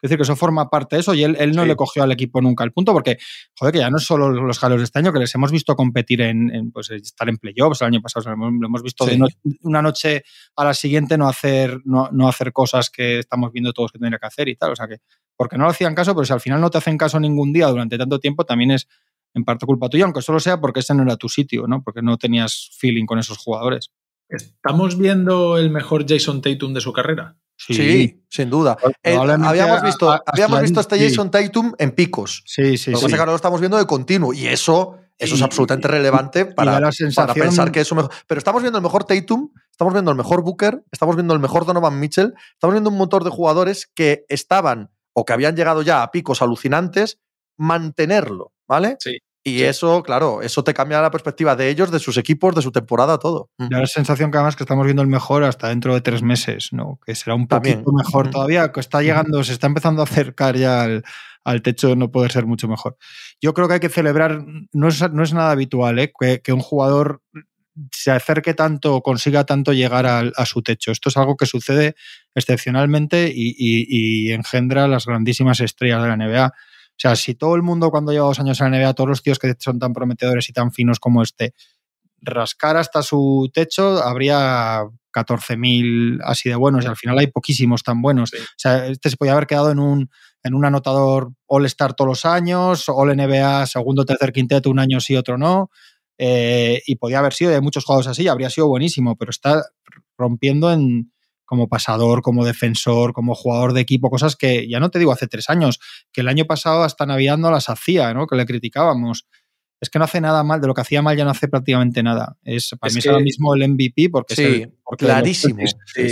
[0.00, 2.10] es decir, que eso forma parte de eso y él, él no le cogió al
[2.10, 3.18] equipo nunca el punto porque,
[3.54, 5.76] joder, que ya no es solo los jalos de este año, que les hemos visto
[5.76, 9.22] competir en, pues, estar en playoffs el año pasado, lo hemos visto de
[9.60, 10.24] una noche
[10.56, 14.18] a la siguiente no hacer, no, no, hacer cosas que estamos viendo todos que tendría
[14.18, 15.00] que hacer y tal, o sea que,
[15.40, 17.66] porque no lo hacían caso, pero si al final no te hacen caso ningún día
[17.68, 18.86] durante tanto tiempo, también es
[19.32, 21.82] en parte culpa tuya, aunque solo sea porque ese no era tu sitio, ¿no?
[21.82, 23.90] Porque no tenías feeling con esos jugadores.
[24.28, 27.38] ¿Estamos viendo el mejor Jason Tatum de su carrera?
[27.56, 28.76] Sí, sin duda.
[29.02, 32.42] habíamos visto, habíamos visto este Jason Tatum en picos.
[32.44, 34.34] Sí, sí, lo que lo estamos viendo de continuo.
[34.34, 36.78] Y eso, eso es absolutamente relevante para,
[37.14, 38.10] para, pensar que es mejor.
[38.26, 41.64] Pero estamos viendo el mejor Tatum, estamos viendo el mejor Booker, estamos viendo el mejor
[41.64, 44.90] Donovan Mitchell, estamos viendo un montón de jugadores que estaban
[45.20, 47.18] o que habían llegado ya a picos alucinantes,
[47.58, 48.96] mantenerlo, ¿vale?
[49.00, 49.18] Sí.
[49.42, 52.72] Y eso, claro, eso te cambia la perspectiva de ellos, de sus equipos, de su
[52.72, 53.50] temporada, todo.
[53.58, 56.68] Da la sensación que además que estamos viendo el mejor hasta dentro de tres meses,
[56.72, 56.98] ¿no?
[57.06, 60.82] Que será un poquito mejor todavía, que está llegando, se está empezando a acercar ya
[61.44, 62.98] al, techo de no poder ser mucho mejor.
[63.40, 66.12] Yo creo que hay que celebrar, no es, no es nada habitual, ¿eh?
[66.42, 67.22] que, un jugador
[67.92, 70.92] se acerque tanto o consiga tanto llegar a, su techo.
[70.92, 71.94] Esto es algo que sucede
[72.34, 76.52] excepcionalmente y, y engendra las grandísimas estrellas de la NBA
[76.90, 79.22] o sea, si todo el mundo cuando lleva dos años en la NBA, todos los
[79.22, 81.54] tíos que son tan prometedores y tan finos como este,
[82.20, 88.02] rascar hasta su techo, habría 14.000 así de buenos y al final hay poquísimos tan
[88.02, 88.34] buenos.
[88.34, 90.10] O sea, este se podía haber quedado en un,
[90.42, 95.38] en un anotador All-Star todos los años, All-NBA, segundo, tercer quinteto, un año sí, otro
[95.38, 95.70] no.
[96.18, 99.62] Eh, y podía haber sido de muchos juegos así, habría sido buenísimo, pero está
[100.18, 101.14] rompiendo en,
[101.50, 105.26] como pasador, como defensor, como jugador de equipo, cosas que ya no te digo hace
[105.26, 105.80] tres años,
[106.12, 108.28] que el año pasado hasta Navidad las hacía, ¿no?
[108.28, 109.26] Que le criticábamos.
[109.80, 112.04] Es que no hace nada mal, de lo que hacía mal ya no hace prácticamente
[112.04, 112.36] nada.
[112.44, 115.58] Es, para mí es ahora mismo el MVP porque sí, clarísimo.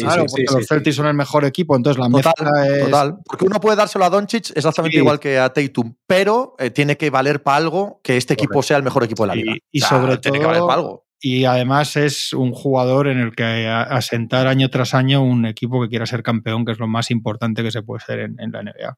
[0.00, 2.34] claro, porque los Celtics son el mejor equipo, entonces la total,
[2.66, 2.84] es...
[2.86, 6.96] Total, porque uno puede dárselo a Doncic exactamente igual que a Tatum, pero eh, tiene
[6.96, 9.52] que valer para algo que este equipo sea el mejor equipo de la liga.
[9.70, 11.07] Y, sobre todo, tiene que valer para algo.
[11.20, 15.88] Y además es un jugador en el que asentar año tras año un equipo que
[15.88, 18.96] quiera ser campeón, que es lo más importante que se puede ser en, la NBA.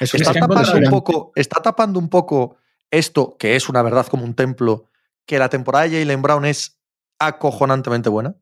[0.00, 2.56] está, tapando un poco, está tapando un poco
[2.90, 4.88] esto, que es una verdad como un templo,
[5.26, 6.78] que la temporada de Jalen Brown es
[7.18, 8.36] acojonantemente buena.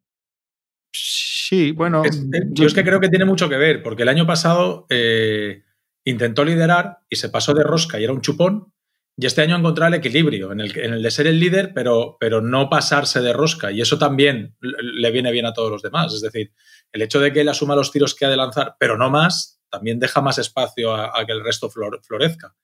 [0.92, 2.02] Sí, bueno.
[2.50, 5.62] yo es que creo que tiene mucho que ver, porque el año pasado eh,
[6.04, 8.72] intentó liderar y se pasó de rosca y era un chupón,
[9.18, 11.72] y este año ha encontrado el equilibrio en el, en el, de ser el líder,
[11.72, 13.72] pero, pero no pasarse de rosca.
[13.72, 16.12] Y eso también le viene bien a todos los demás.
[16.12, 16.52] Es decir,
[16.92, 19.62] el hecho de que él asuma los tiros que ha de lanzar, pero no más,
[19.70, 22.54] también deja más espacio a, que el resto florezca.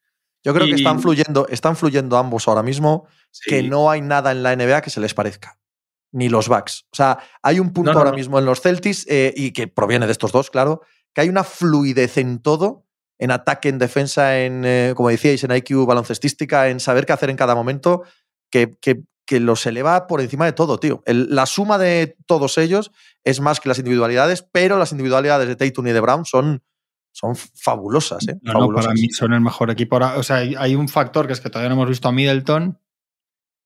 [0.44, 3.06] Yo creo que están fluyendo, están fluyendo ambos ahora mismo,
[3.46, 5.58] que no hay nada en la NBA que se les parezca.
[6.10, 6.84] Ni los Bucks.
[6.92, 10.12] O sea, hay un punto ahora mismo en los Celtics, eh, y que proviene de
[10.12, 10.82] estos dos, claro,
[11.14, 12.81] que hay una fluidez en todo
[13.22, 17.30] en ataque, en defensa, en, eh, como decíais, en IQ baloncestística, en saber qué hacer
[17.30, 18.02] en cada momento,
[18.50, 21.04] que, que, que los eleva por encima de todo, tío.
[21.06, 22.90] la suma de todos ellos
[23.22, 26.64] es más que las individualidades, pero las individualidades de Tatum y de Brown son,
[27.12, 28.40] son fabulosas, ¿eh?
[28.42, 29.98] No, para mí son el mejor equipo.
[30.16, 32.76] O sea, hay un factor que es que todavía no hemos visto a Middleton,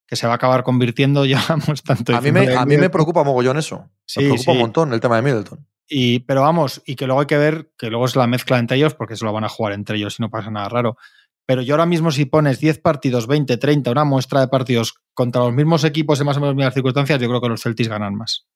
[0.07, 1.43] que se va a acabar convirtiendo, ya
[1.83, 2.15] tanto.
[2.15, 3.89] A mí, me, a mí me preocupa mogollón eso.
[4.19, 5.67] me preocupa un montón el tema de Middleton.
[5.89, 8.77] Y, pero vamos, y que luego hay que ver que luego es la mezcla entre
[8.77, 10.97] ellos, porque se lo van a jugar entre ellos y no pasa nada raro.
[11.47, 15.43] Pero yo ahora mismo, si pones 10 partidos, 20, 30, una muestra de partidos contra
[15.43, 18.17] los mismos equipos en más o menos mismas circunstancias, yo creo que los Celtics ganan
[18.17, 18.47] más.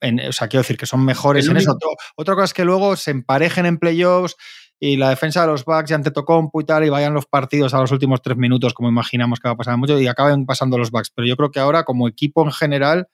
[0.00, 1.78] o sea, quiero decir que son mejores en eso.
[2.16, 4.36] otra cosa es que luego se emparejen en playoffs
[4.80, 7.72] y la defensa de los Bucks ya ante tocó y tal, y vayan los partidos
[7.72, 10.76] a los últimos tres minutos, como imaginamos que va a pasar mucho, y acaben pasando
[10.76, 11.12] los Bucks.
[11.14, 13.06] Pero yo creo que ahora, como equipo en general,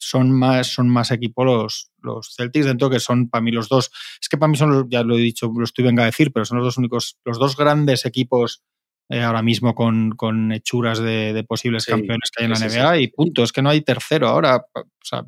[0.00, 3.90] son más, son más equipo los, los Celtics, dentro que son para mí los dos,
[4.20, 6.44] es que para mí son, ya lo he dicho, lo estoy venga a decir, pero
[6.44, 8.64] son los dos únicos, los dos grandes equipos
[9.10, 13.08] eh, ahora mismo con, con hechuras de, posibles campeones que hay en la NBA y
[13.08, 14.64] punto, es que no hay tercero ahora,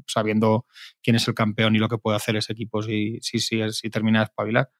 [0.06, 0.66] sabiendo
[1.02, 3.90] quién es el campeón y lo que puede hacer ese equipo si, si, si, si
[3.90, 4.70] termina de espabilar.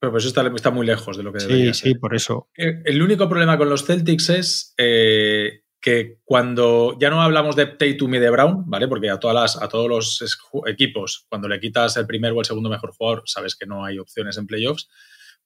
[0.00, 2.48] Pero pues está, está muy lejos de lo que debería Sí, sí, por eso.
[2.56, 7.66] Eh, el único problema con los Celtics es eh, que cuando ya no hablamos de
[7.66, 8.88] Tatum y de Brown, ¿vale?
[8.88, 12.44] Porque a, todas las, a todos los equipos, cuando le quitas el primer o el
[12.44, 14.88] segundo mejor jugador, sabes que no hay opciones en playoffs.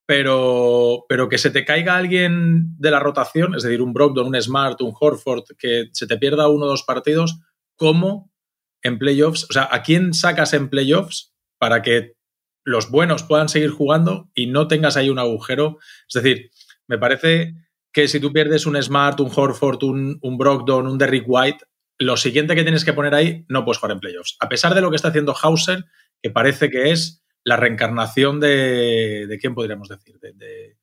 [0.06, 4.40] Pero, pero que se te caiga alguien de la rotación, es decir, un Brogdon, un
[4.40, 7.38] Smart, un Horford, que se te pierda uno o dos partidos,
[7.76, 8.32] ¿cómo
[8.80, 9.44] en playoffs?
[9.50, 12.14] O sea, ¿a quién sacas en playoffs para que
[12.64, 15.76] los buenos puedan seguir jugando y no tengas ahí un agujero?
[16.08, 16.50] Es decir,
[16.86, 17.56] me parece
[17.92, 21.64] que si tú pierdes un Smart, un Horford, un, un Brogdon, un Derrick White,
[21.98, 24.36] lo siguiente que tienes que poner ahí no puedes jugar en playoffs.
[24.40, 25.84] A pesar de lo que está haciendo Hauser,
[26.22, 29.26] que parece que es la reencarnación de.
[29.28, 30.18] ¿De quién podríamos decir?
[30.18, 30.76] De, de,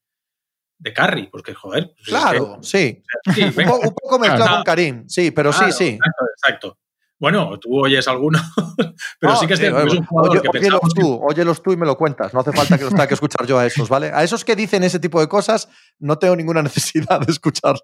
[0.77, 1.93] de Curry, porque joder.
[1.95, 3.03] Pues claro, sí.
[3.25, 5.89] un, poco mezclado con Karim, sí, pero sí, sí.
[5.89, 6.77] Exacto, exacto.
[7.19, 8.39] Bueno, tú oyes alguno,
[9.19, 11.85] pero sí que es, cierto, es un jugador oye, óyelos tú, óyelos tú y me
[11.85, 12.33] lo cuentas.
[12.33, 14.11] No hace falta que los tenga que escuchar yo a esos, ¿vale?
[14.13, 17.81] A esos que dicen ese tipo de cosas no tengo ninguna necesidad de escucharlos.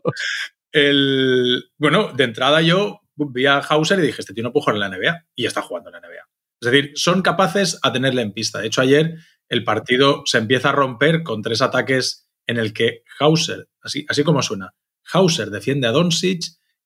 [0.71, 4.75] El, bueno, de entrada yo vi a Hauser y dije, este tío no puede jugar
[4.75, 6.27] en la NBA y está jugando en la NBA.
[6.61, 8.59] Es decir, son capaces a tenerle en pista.
[8.59, 9.15] De hecho, ayer
[9.49, 14.23] el partido se empieza a romper con tres ataques en el que Hauser, así, así
[14.23, 14.73] como suena,
[15.11, 16.43] Hauser defiende a Doncic,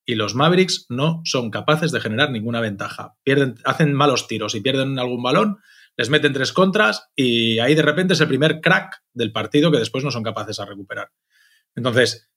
[0.07, 3.15] y los Mavericks no son capaces de generar ninguna ventaja.
[3.23, 5.57] Pierden, hacen malos tiros y pierden algún balón,
[5.97, 9.79] les meten tres contras y ahí de repente es el primer crack del partido que
[9.79, 11.09] después no son capaces de recuperar.
[11.75, 12.31] Entonces,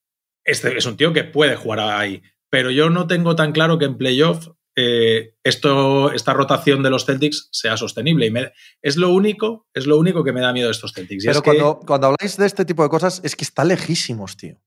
[0.45, 3.85] este es un tío que puede jugar ahí, pero yo no tengo tan claro que
[3.85, 8.27] en playoff eh, esto, esta rotación de los Celtics sea sostenible.
[8.27, 8.33] Y
[8.83, 11.25] es lo único, es lo único que me da miedo de estos Celtics.
[11.25, 14.61] pero cuando, cuando habláis de este tipo de cosas, es que está lejísimos, tío.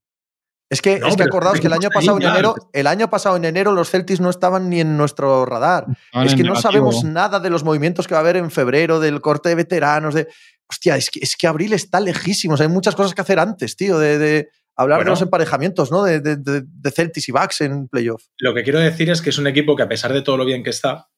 [0.74, 3.46] Es que, es que acordaos que el año pasado en enero, el año pasado en
[3.46, 5.86] enero los Celtics no estaban ni en nuestro radar.
[6.26, 9.22] es que no sabemos nada de los movimientos que va a haber en febrero, del
[9.22, 10.28] corte de veteranos, de.
[10.68, 12.60] Hostia, es que, es que abril está lejísimos.
[12.60, 16.04] Hay muchas cosas que hacer antes, tío, de, hablar de los emparejamientos, ¿no?
[16.04, 18.24] De, de, Celtics y Bucks en playoff.
[18.40, 20.46] Lo que quiero decir es que es un equipo que, a pesar de todo lo
[20.46, 21.10] bien que está,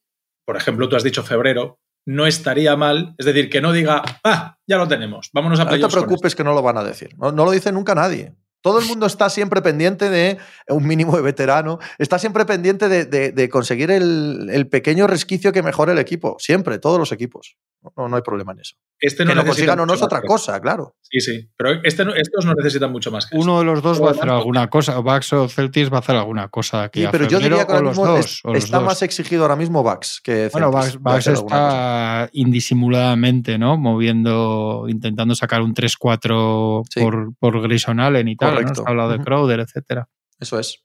[0.44, 4.58] por ejemplo, tú has dicho febrero, no estaría mal, es decir, que no diga, ah,
[4.66, 5.64] ya lo tenemos, vámonos a.
[5.64, 8.34] No te preocupes que no lo van a decir, no, no lo dice nunca nadie.
[8.62, 10.38] Todo el mundo está siempre pendiente de
[10.68, 15.98] un mínimo de veterano, está siempre pendiente de, conseguir el, pequeño resquicio que mejore el
[15.98, 17.56] equipo, siempre, todos los equipos.
[17.96, 18.74] No, no hay problema en eso.
[18.98, 20.96] Este que no lo consigan o no es otra cosa, claro.
[21.02, 21.48] Sí, sí.
[21.56, 24.10] Pero este no- estos no necesitan mucho más que Uno de los dos va a
[24.12, 24.98] hacer alguna cosa.
[24.98, 27.00] Bucks o Celtics va a hacer alguna cosa aquí.
[27.00, 28.78] Sí, a pero yo diría que o ahora los mismo dos, es- o los está
[28.78, 28.86] dos.
[28.86, 30.94] más exigido ahora mismo Bucks que Bueno, Celtics.
[30.94, 32.24] Bucks, Va a Bucks hacer alguna cosa.
[32.24, 33.76] está indisimuladamente, ¿no?
[33.76, 37.00] Moviendo, intentando sacar un 3-4 Sí.
[37.00, 38.45] por, por Grayson Allen y tal.
[38.50, 38.54] ¿No?
[38.56, 38.74] Correcto.
[38.76, 39.18] Se ha hablado de.
[39.24, 40.08] Crowder, etcétera.
[40.40, 40.82] Eso es.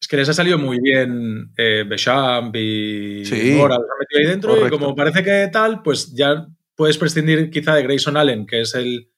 [0.00, 3.52] Es que les ha salido muy bien eh, Bechamp y Sí.
[3.56, 4.74] Mora, los han metido ahí dentro Correcto.
[4.74, 8.74] y como parece que tal, pues ya puedes prescindir quizá de Grayson Allen, que es
[8.74, 9.10] el,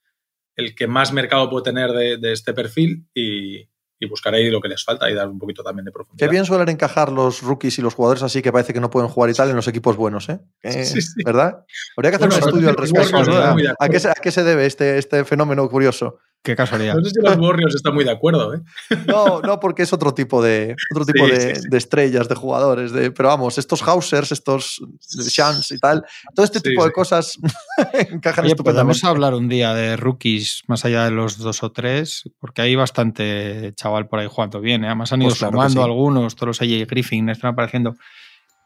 [0.55, 3.68] el que más mercado puede tener de, de este perfil y,
[3.99, 6.30] y buscar ahí lo que les falta y dar un poquito también de Qué profundidad.
[6.30, 9.30] bien suelen encajar los rookies y los jugadores así que parece que no pueden jugar
[9.30, 10.38] y tal en los equipos buenos, ¿eh?
[10.61, 11.20] Que- Sí, sí.
[11.24, 11.64] ¿Verdad?
[11.97, 13.74] Habría que hacer Bueno, un estudio al respecto.
[13.80, 16.18] ¿A, qué se, a qué se debe este, este fenómeno curioso?
[16.47, 16.94] Qué casualidad.
[16.94, 18.61] No sé si los Warriors están muy de acuerdo, ¿eh?
[19.09, 21.68] No, no, porque es otro tipo de, otro tipo Sí, de, sí, sí.
[21.68, 22.92] de estrellas, de jugadores.
[22.92, 26.05] De, pero vamos, estos Hausers, estos Shans y tal,
[26.36, 27.36] todo este Sí, tipo de cosas
[27.92, 28.62] encajan Oye, estupendamente.
[28.62, 32.76] podemos hablar un día de rookies más allá de los dos o tres, porque hay
[32.76, 34.84] bastante chaval por ahí jugando bien.
[34.84, 34.86] ¿eh?
[34.86, 35.84] Además han ido Pues claro que sumando sí.
[35.84, 37.97] algunos, todos los AJ Griffin están apareciendo.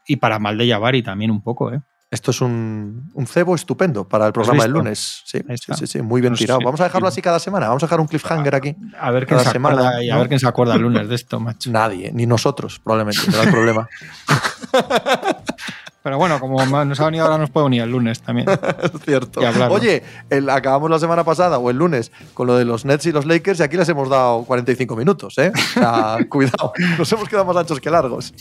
[0.07, 1.81] Y para mal de Jabari también un poco, ¿eh?
[2.11, 5.21] Esto es un, un cebo estupendo para el programa del lunes.
[5.23, 6.59] Sí, sí, sí, sí, muy bien Pues tirado.
[6.59, 6.65] sí.
[6.65, 7.69] Vamos a dejarlo así cada semana.
[7.69, 8.75] Vamos a dejar un cliffhanger aquí.
[8.99, 11.15] A ver quién Cada se acuerda y a ver quién se acuerda el lunes de
[11.15, 11.71] esto, macho.
[11.71, 13.87] Nadie, ni nosotros, probablemente, será el problema.
[16.03, 18.49] Pero bueno, como nos ha venido ahora, nos puede venir el lunes también.
[18.83, 19.39] es cierto.
[19.69, 23.13] Oye, el- acabamos la semana pasada o el lunes con lo de los Nets y
[23.13, 25.53] los Lakers y aquí les hemos dado 45 minutos, ¿eh?
[25.55, 28.33] O sea, cuidado, nos hemos quedado más anchos que largos.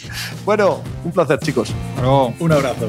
[0.45, 1.73] Bueno, un placer, chicos.
[1.95, 2.89] Pero Un abrazo.